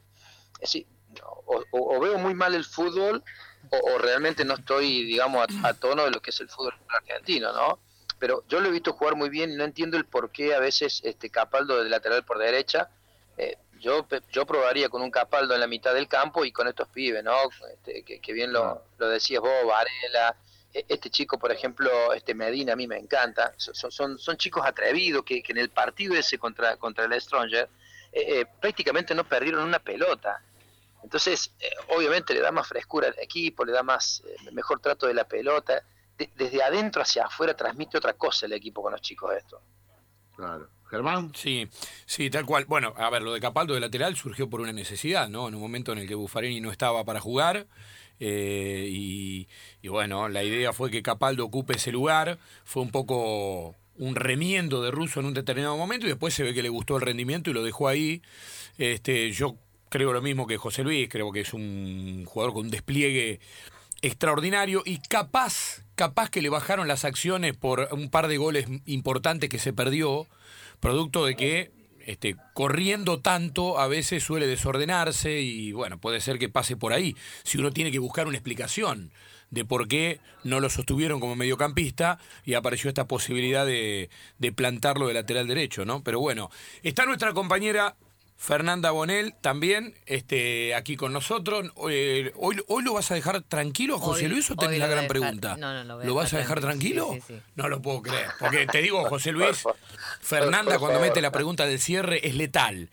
Es 0.54 0.72
decir, 0.72 0.86
o, 1.22 2.00
veo 2.00 2.18
muy 2.18 2.34
mal 2.34 2.54
el 2.54 2.64
fútbol 2.64 3.22
o, 3.70 3.76
o 3.76 3.98
realmente 3.98 4.44
no 4.44 4.54
estoy, 4.54 5.04
digamos, 5.04 5.46
a, 5.62 5.68
a 5.68 5.74
tono 5.74 6.04
de 6.04 6.10
lo 6.10 6.20
que 6.20 6.30
es 6.30 6.40
el 6.40 6.48
fútbol 6.48 6.74
argentino, 6.88 7.52
¿no? 7.52 7.78
Pero 8.18 8.44
yo 8.48 8.60
lo 8.60 8.68
he 8.68 8.72
visto 8.72 8.92
jugar 8.92 9.16
muy 9.16 9.28
bien 9.28 9.52
y 9.52 9.56
no 9.56 9.64
entiendo 9.64 9.96
el 9.96 10.04
por 10.06 10.30
qué 10.30 10.54
a 10.54 10.58
veces 10.60 11.00
este 11.04 11.30
Capaldo 11.30 11.82
de 11.82 11.90
lateral 11.90 12.24
por 12.24 12.38
derecha. 12.38 12.88
eh, 13.36 13.56
yo, 13.80 14.06
yo 14.32 14.46
probaría 14.46 14.88
con 14.88 15.02
un 15.02 15.10
Capaldo 15.10 15.52
en 15.52 15.60
la 15.60 15.66
mitad 15.66 15.92
del 15.92 16.08
campo 16.08 16.44
y 16.44 16.52
con 16.52 16.66
estos 16.68 16.88
pibes, 16.88 17.22
¿no? 17.22 17.34
Este, 17.72 18.02
que, 18.02 18.18
que 18.20 18.32
bien 18.32 18.50
lo, 18.52 18.82
lo 18.98 19.08
decías 19.08 19.42
vos, 19.42 19.50
Varela. 19.66 20.36
E- 20.72 20.86
Este 20.88 21.10
chico, 21.10 21.38
por 21.38 21.52
ejemplo, 21.52 22.14
este 22.14 22.34
Medina, 22.34 22.72
a 22.72 22.76
mí 22.76 22.86
me 22.86 22.96
encanta. 22.96 23.52
Son, 23.58 23.90
son, 23.92 24.18
son 24.18 24.36
chicos 24.38 24.64
atrevidos 24.64 25.22
que, 25.24 25.42
que 25.42 25.52
en 25.52 25.58
el 25.58 25.68
partido 25.68 26.14
ese 26.14 26.38
contra, 26.38 26.76
contra 26.78 27.04
el 27.04 27.20
Stronger 27.20 27.68
eh, 28.12 28.40
eh, 28.40 28.46
prácticamente 28.60 29.14
no 29.14 29.24
perdieron 29.28 29.64
una 29.64 29.80
pelota. 29.80 30.40
Entonces, 31.04 31.52
eh, 31.60 31.70
obviamente 31.94 32.34
le 32.34 32.40
da 32.40 32.50
más 32.50 32.66
frescura 32.66 33.06
al 33.06 33.14
equipo, 33.20 33.64
le 33.64 33.70
da 33.72 33.84
más 33.84 34.22
eh, 34.26 34.50
mejor 34.50 34.80
trato 34.80 35.06
de 35.06 35.14
la 35.14 35.28
pelota. 35.28 35.84
De- 36.18 36.30
desde 36.34 36.62
adentro 36.62 37.02
hacia 37.02 37.26
afuera 37.26 37.54
transmite 37.54 37.98
otra 37.98 38.14
cosa 38.14 38.46
el 38.46 38.54
equipo 38.54 38.82
con 38.82 38.90
los 38.92 39.00
chicos 39.02 39.32
esto. 39.36 39.60
Claro. 40.34 40.68
Germán. 40.90 41.32
Sí, 41.34 41.68
sí, 42.06 42.30
tal 42.30 42.44
cual. 42.46 42.64
Bueno, 42.66 42.94
a 42.96 43.10
ver, 43.10 43.22
lo 43.22 43.32
de 43.32 43.40
Capaldo 43.40 43.74
de 43.74 43.80
lateral 43.80 44.16
surgió 44.16 44.48
por 44.48 44.60
una 44.60 44.72
necesidad, 44.72 45.28
¿no? 45.28 45.46
En 45.48 45.54
un 45.54 45.60
momento 45.60 45.92
en 45.92 45.98
el 45.98 46.08
que 46.08 46.14
Buffarini 46.14 46.60
no 46.60 46.70
estaba 46.72 47.04
para 47.04 47.20
jugar. 47.20 47.66
eh, 48.20 48.86
y, 48.90 49.48
y 49.82 49.88
bueno, 49.88 50.28
la 50.28 50.42
idea 50.44 50.72
fue 50.72 50.90
que 50.90 51.02
Capaldo 51.02 51.44
ocupe 51.44 51.74
ese 51.76 51.90
lugar. 51.92 52.38
Fue 52.64 52.82
un 52.82 52.90
poco 52.90 53.74
un 53.96 54.14
remiendo 54.16 54.82
de 54.82 54.90
Russo 54.90 55.20
en 55.20 55.26
un 55.26 55.34
determinado 55.34 55.76
momento 55.76 56.06
y 56.06 56.10
después 56.10 56.32
se 56.34 56.42
ve 56.44 56.54
que 56.54 56.62
le 56.62 56.68
gustó 56.68 56.96
el 56.96 57.02
rendimiento 57.02 57.50
y 57.50 57.54
lo 57.54 57.62
dejó 57.62 57.88
ahí. 57.88 58.22
Este, 58.78 59.30
yo 59.32 59.56
creo 59.94 60.12
lo 60.12 60.20
mismo 60.20 60.48
que 60.48 60.56
José 60.56 60.82
Luis, 60.82 61.08
creo 61.08 61.30
que 61.30 61.42
es 61.42 61.54
un 61.54 62.24
jugador 62.26 62.52
con 62.52 62.64
un 62.64 62.70
despliegue 62.72 63.38
extraordinario 64.02 64.82
y 64.84 64.98
capaz, 64.98 65.84
capaz 65.94 66.30
que 66.30 66.42
le 66.42 66.48
bajaron 66.48 66.88
las 66.88 67.04
acciones 67.04 67.56
por 67.56 67.86
un 67.92 68.10
par 68.10 68.26
de 68.26 68.36
goles 68.36 68.66
importantes 68.86 69.48
que 69.48 69.60
se 69.60 69.72
perdió, 69.72 70.26
producto 70.80 71.24
de 71.24 71.36
que 71.36 71.70
este, 72.00 72.34
corriendo 72.54 73.20
tanto 73.20 73.78
a 73.78 73.86
veces 73.86 74.24
suele 74.24 74.48
desordenarse 74.48 75.42
y 75.42 75.70
bueno, 75.70 75.98
puede 75.98 76.20
ser 76.20 76.40
que 76.40 76.48
pase 76.48 76.76
por 76.76 76.92
ahí. 76.92 77.14
Si 77.44 77.58
uno 77.58 77.70
tiene 77.70 77.92
que 77.92 78.00
buscar 78.00 78.26
una 78.26 78.36
explicación 78.36 79.12
de 79.50 79.64
por 79.64 79.86
qué 79.86 80.18
no 80.42 80.58
lo 80.58 80.70
sostuvieron 80.70 81.20
como 81.20 81.36
mediocampista 81.36 82.18
y 82.44 82.54
apareció 82.54 82.88
esta 82.88 83.06
posibilidad 83.06 83.64
de, 83.64 84.10
de 84.40 84.50
plantarlo 84.50 85.06
de 85.06 85.14
lateral 85.14 85.46
derecho, 85.46 85.84
¿no? 85.84 86.02
Pero 86.02 86.18
bueno, 86.18 86.50
está 86.82 87.06
nuestra 87.06 87.32
compañera 87.32 87.94
Fernanda 88.36 88.90
Bonel 88.90 89.34
también 89.40 89.94
este, 90.06 90.74
aquí 90.74 90.96
con 90.96 91.12
nosotros. 91.12 91.70
Eh, 91.88 92.32
hoy, 92.36 92.60
¿Hoy 92.66 92.82
lo 92.84 92.92
vas 92.92 93.10
a 93.10 93.14
dejar 93.14 93.40
tranquilo, 93.42 93.98
José 93.98 94.24
Hoy- 94.24 94.30
Luis, 94.32 94.50
o 94.50 94.56
tenés 94.56 94.78
la 94.78 94.86
gran 94.86 95.06
pregunta? 95.06 95.56
no, 95.56 95.72
no, 95.72 95.84
lo 95.84 95.94
voy 95.96 96.04
a 96.04 96.06
¿Lo 96.06 96.14
vas 96.14 96.34
a 96.34 96.38
dejar 96.38 96.60
tranquilo. 96.60 97.06
tranquilo? 97.06 97.26
Sí, 97.26 97.34
sí, 97.34 97.40
sí. 97.40 97.52
No 97.54 97.68
lo 97.68 97.80
puedo 97.80 98.02
creer. 98.02 98.26
Porque 98.38 98.66
te 98.66 98.82
digo, 98.82 99.04
José 99.08 99.32
Luis, 99.32 99.64
Fernanda 100.20 100.72
Por 100.72 100.80
cuando 100.80 101.00
mete 101.00 101.22
la 101.22 101.30
pregunta 101.32 101.64
del 101.66 101.80
cierre 101.80 102.26
es 102.26 102.34
letal. 102.34 102.90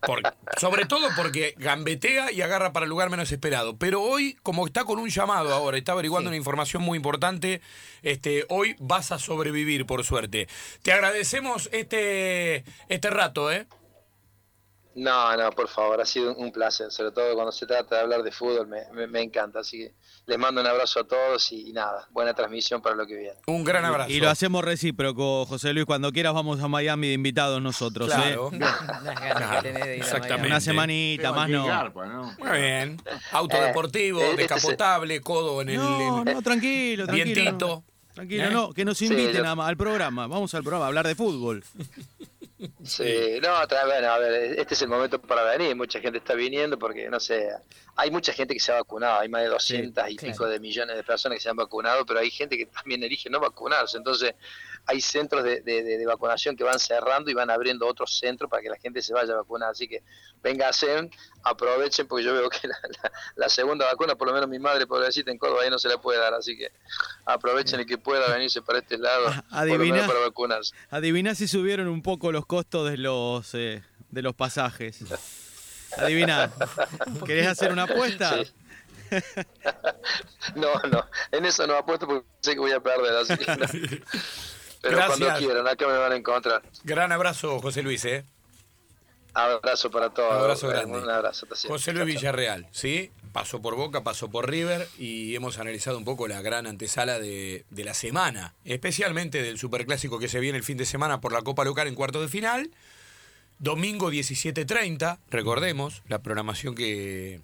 Por- 0.00 0.22
sobre 0.60 0.84
todo 0.84 1.08
porque 1.16 1.54
gambetea 1.56 2.30
y 2.30 2.40
agarra 2.40 2.72
para 2.72 2.84
el 2.84 2.90
lugar 2.90 3.10
menos 3.10 3.32
esperado. 3.32 3.76
Pero 3.76 4.00
hoy, 4.02 4.36
como 4.44 4.64
está 4.66 4.84
con 4.84 4.98
un 5.00 5.08
llamado 5.08 5.52
ahora, 5.52 5.76
está 5.78 5.90
averiguando 5.92 6.28
Sí. 6.28 6.32
una 6.32 6.36
información 6.36 6.82
muy 6.82 6.96
importante, 6.96 7.60
este, 8.02 8.44
hoy 8.48 8.76
vas 8.78 9.10
a 9.10 9.18
sobrevivir, 9.18 9.84
por 9.86 10.04
suerte. 10.04 10.46
Te 10.82 10.92
agradecemos 10.92 11.68
este, 11.72 12.64
este 12.88 13.10
rato, 13.10 13.50
¿eh? 13.50 13.66
No, 14.96 15.36
no, 15.36 15.50
por 15.52 15.68
favor, 15.68 16.00
ha 16.00 16.06
sido 16.06 16.34
un 16.36 16.50
placer, 16.50 16.90
sobre 16.90 17.12
todo 17.12 17.34
cuando 17.34 17.52
se 17.52 17.66
trata 17.66 17.96
de 17.96 18.00
hablar 18.00 18.22
de 18.22 18.32
fútbol, 18.32 18.66
me, 18.66 18.80
me- 18.94 19.06
me 19.06 19.20
encanta. 19.22 19.60
Así 19.60 19.76
que 19.78 19.92
les 20.24 20.38
mando 20.38 20.62
un 20.62 20.66
abrazo 20.66 21.00
a 21.00 21.04
todos 21.04 21.52
y, 21.52 21.70
nada, 21.74 22.08
buena 22.12 22.32
transmisión 22.32 22.80
para 22.80 22.96
lo 22.96 23.06
que 23.06 23.14
viene. 23.14 23.34
Un 23.46 23.62
gran 23.62 23.84
abrazo. 23.84 24.10
Y 24.10 24.20
lo 24.20 24.30
hacemos 24.30 24.64
recíproco, 24.64 25.44
José 25.44 25.74
Luis. 25.74 25.84
Cuando 25.84 26.10
quieras 26.12 26.32
vamos 26.32 26.60
a 26.62 26.68
Miami 26.68 27.08
de 27.08 27.12
invitados 27.12 27.60
nosotros. 27.60 28.08
Claro. 28.08 28.50
¿eh? 28.54 28.58
Claro, 28.58 29.62
de 29.74 29.96
exactamente. 29.98 30.46
Una 30.48 30.60
semanita, 30.60 31.30
más 31.30 31.50
no. 31.50 31.66
Garpa, 31.66 32.06
¿no? 32.06 32.34
Muy 32.38 32.58
bien. 32.58 32.96
Auto 33.32 33.60
deportivo, 33.60 34.20
Eh, 34.22 34.30
este 34.30 34.42
descapotable, 34.54 35.20
codo 35.20 35.60
en 35.60 35.68
el. 35.68 35.76
No, 35.76 36.18
en- 36.26 36.34
no, 36.36 36.40
tranquilo, 36.42 37.04
tranquilo. 37.06 37.34
Vientito. 37.34 37.84
Tranquilo, 38.14 38.44
¿Eh? 38.44 38.50
no, 38.50 38.72
que 38.72 38.86
nos 38.86 38.96
Sí, 38.96 39.08
inviten 39.08 39.34
yo- 39.36 39.42
nada 39.42 39.54
más 39.56 39.68
al 39.68 39.76
programa. 39.76 40.26
Vamos 40.26 40.54
al 40.54 40.62
programa 40.62 40.86
a 40.86 40.88
hablar 40.88 41.06
de 41.06 41.14
fútbol. 41.14 41.62
Sí, 42.84 43.38
no, 43.42 43.60
otra- 43.60 43.84
bueno, 43.84 44.08
a 44.10 44.18
ver, 44.18 44.58
este 44.58 44.72
es 44.74 44.82
el 44.82 44.88
momento 44.88 45.20
para 45.20 45.42
venir, 45.44 45.76
mucha 45.76 46.00
gente 46.00 46.18
está 46.18 46.32
viniendo 46.34 46.78
porque, 46.78 47.08
no 47.10 47.20
sé, 47.20 47.50
hay 47.96 48.10
mucha 48.10 48.32
gente 48.32 48.54
que 48.54 48.60
se 48.60 48.72
ha 48.72 48.76
vacunado, 48.76 49.20
hay 49.20 49.28
más 49.28 49.42
de 49.42 49.48
200 49.48 50.08
y 50.10 50.16
claro. 50.16 50.32
pico 50.32 50.46
de 50.46 50.58
millones 50.58 50.96
de 50.96 51.04
personas 51.04 51.36
que 51.36 51.42
se 51.42 51.50
han 51.50 51.56
vacunado, 51.56 52.06
pero 52.06 52.20
hay 52.20 52.30
gente 52.30 52.56
que 52.56 52.66
también 52.66 53.02
elige 53.02 53.28
no 53.28 53.40
vacunarse, 53.40 53.98
entonces 53.98 54.34
hay 54.86 55.00
centros 55.00 55.42
de, 55.42 55.60
de- 55.62 56.06
vacunación 56.06 56.56
que 56.56 56.62
van 56.64 56.78
cerrando 56.78 57.30
y 57.30 57.34
van 57.34 57.50
abriendo 57.50 57.86
otros 57.88 58.16
centros 58.18 58.48
para 58.48 58.62
que 58.62 58.68
la 58.70 58.76
gente 58.78 59.02
se 59.02 59.12
vaya 59.12 59.32
a 59.34 59.38
vacunar, 59.38 59.70
así 59.70 59.88
que 59.88 60.02
vénganse, 60.42 61.10
aprovechen 61.42 62.06
porque 62.06 62.24
yo 62.24 62.32
veo 62.32 62.48
que 62.48 62.68
la, 62.68 62.76
la- 63.02 63.12
la 63.34 63.48
segunda 63.48 63.84
vacuna, 63.86 64.14
por 64.14 64.28
lo 64.28 64.34
menos 64.34 64.48
mi 64.48 64.58
madre 64.60 64.86
pobrecita 64.86 65.30
en 65.32 65.38
Córdoba 65.38 65.62
ahí 65.64 65.70
no 65.70 65.78
se 65.80 65.88
la 65.88 65.98
puede 66.00 66.20
dar, 66.20 66.32
así 66.34 66.56
que 66.56 66.70
aprovechen 67.24 67.80
el 67.80 67.86
que 67.86 67.98
pueda 67.98 68.32
venirse 68.32 68.62
para 68.62 68.78
este 68.78 68.96
lado, 68.98 69.24
por 69.50 69.52
lo 69.52 69.58
Adivina. 69.58 69.94
menos 69.96 70.06
para 70.06 70.20
vacunarse. 70.20 70.74
Adivina 70.90 71.34
si 71.34 71.48
subieron 71.48 71.88
un 71.88 72.02
poco 72.02 72.30
los 72.30 72.46
costos 72.46 72.88
de 72.88 72.96
los 72.98 73.52
eh, 73.54 73.82
de 74.10 74.22
los 74.22 74.34
pasajes. 74.34 75.00
Adivina. 75.98 76.52
¿Querés 77.24 77.48
hacer 77.48 77.72
una 77.72 77.84
apuesta? 77.84 78.44
Sí. 78.44 78.52
No, 80.54 80.72
no, 80.90 81.04
en 81.32 81.44
eso 81.44 81.66
no 81.66 81.74
apuesto 81.76 82.06
porque 82.06 82.26
sé 82.40 82.54
que 82.54 82.58
voy 82.60 82.72
a 82.72 82.80
perder, 82.80 83.16
así 83.16 83.36
que 83.36 83.56
no. 83.56 83.66
Pero 84.86 84.98
Gracias. 84.98 85.18
cuando 85.18 85.38
quieran, 85.38 85.66
acá 85.66 85.86
me 85.88 85.98
van 85.98 86.12
a 86.12 86.16
encontrar. 86.16 86.62
Gran 86.84 87.10
abrazo, 87.12 87.58
José 87.60 87.82
Luis, 87.82 88.04
¿eh? 88.04 88.24
Abrazo 89.34 89.90
para 89.90 90.10
todos. 90.10 90.32
Abrazo 90.32 90.70
eh, 90.70 90.74
grande. 90.74 90.98
Un 90.98 91.10
abrazo. 91.10 91.46
José 91.68 91.92
Luis. 91.92 92.06
Villarreal, 92.06 92.66
¿sí? 92.70 93.10
Pasó 93.32 93.60
por 93.60 93.74
Boca, 93.74 94.02
pasó 94.02 94.30
por 94.30 94.48
River 94.48 94.88
y 94.98 95.34
hemos 95.34 95.58
analizado 95.58 95.98
un 95.98 96.04
poco 96.04 96.26
la 96.26 96.40
gran 96.40 96.66
antesala 96.66 97.18
de, 97.18 97.66
de 97.68 97.84
la 97.84 97.92
semana, 97.92 98.54
especialmente 98.64 99.42
del 99.42 99.58
superclásico 99.58 100.18
que 100.18 100.28
se 100.28 100.40
viene 100.40 100.56
el 100.56 100.64
fin 100.64 100.78
de 100.78 100.86
semana 100.86 101.20
por 101.20 101.32
la 101.32 101.42
Copa 101.42 101.64
Local 101.64 101.86
en 101.86 101.94
cuartos 101.94 102.22
de 102.22 102.28
final. 102.28 102.70
Domingo 103.58 104.10
17.30, 104.10 105.18
recordemos, 105.30 106.02
la 106.08 106.20
programación 106.22 106.74
que, 106.74 107.40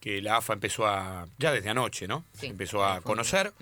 que 0.00 0.22
la 0.22 0.38
AFA 0.38 0.54
empezó 0.54 0.86
a, 0.86 1.28
ya 1.38 1.52
desde 1.52 1.68
anoche, 1.70 2.08
¿no? 2.08 2.24
Sí. 2.40 2.46
empezó 2.46 2.84
a 2.84 3.00
conocer. 3.02 3.52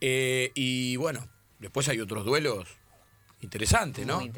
Eh, 0.00 0.50
y 0.54 0.96
bueno, 0.96 1.26
después 1.62 1.88
hay 1.88 2.00
otros 2.00 2.24
duelos 2.24 2.68
interesantes, 3.40 4.06
¿no? 4.06 4.20
Muy 4.20 4.30